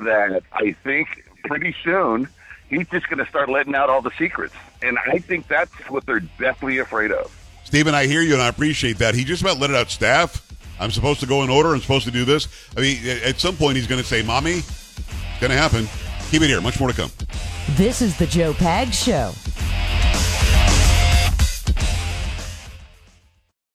that 0.00 0.42
I 0.52 0.76
think 0.84 1.08
pretty 1.44 1.74
soon 1.84 2.28
he's 2.68 2.88
just 2.88 3.08
going 3.08 3.18
to 3.18 3.28
start 3.28 3.48
letting 3.48 3.74
out 3.74 3.90
all 3.90 4.02
the 4.02 4.12
secrets, 4.18 4.54
and 4.80 4.98
I 4.98 5.18
think 5.18 5.48
that's 5.48 5.72
what 5.90 6.06
they're 6.06 6.20
definitely 6.20 6.78
afraid 6.78 7.10
of. 7.10 7.36
Stephen, 7.72 7.94
I 7.94 8.04
hear 8.04 8.20
you 8.20 8.34
and 8.34 8.42
I 8.42 8.48
appreciate 8.48 8.98
that. 8.98 9.14
He 9.14 9.24
just 9.24 9.40
about 9.40 9.58
let 9.58 9.70
it 9.70 9.76
out 9.76 9.90
staff. 9.90 10.46
I'm 10.78 10.90
supposed 10.90 11.20
to 11.20 11.26
go 11.26 11.42
in 11.42 11.48
order. 11.48 11.72
I'm 11.72 11.80
supposed 11.80 12.04
to 12.04 12.10
do 12.10 12.26
this. 12.26 12.46
I 12.76 12.82
mean, 12.82 12.98
at 13.24 13.40
some 13.40 13.56
point, 13.56 13.76
he's 13.76 13.86
going 13.86 13.98
to 13.98 14.06
say, 14.06 14.22
Mommy, 14.22 14.56
it's 14.56 15.40
going 15.40 15.50
to 15.50 15.56
happen. 15.56 15.88
Keep 16.30 16.42
it 16.42 16.48
here. 16.48 16.60
Much 16.60 16.78
more 16.78 16.90
to 16.90 16.94
come. 16.94 17.10
This 17.70 18.02
is 18.02 18.18
the 18.18 18.26
Joe 18.26 18.52
Pags 18.52 18.92
Show. 18.92 19.32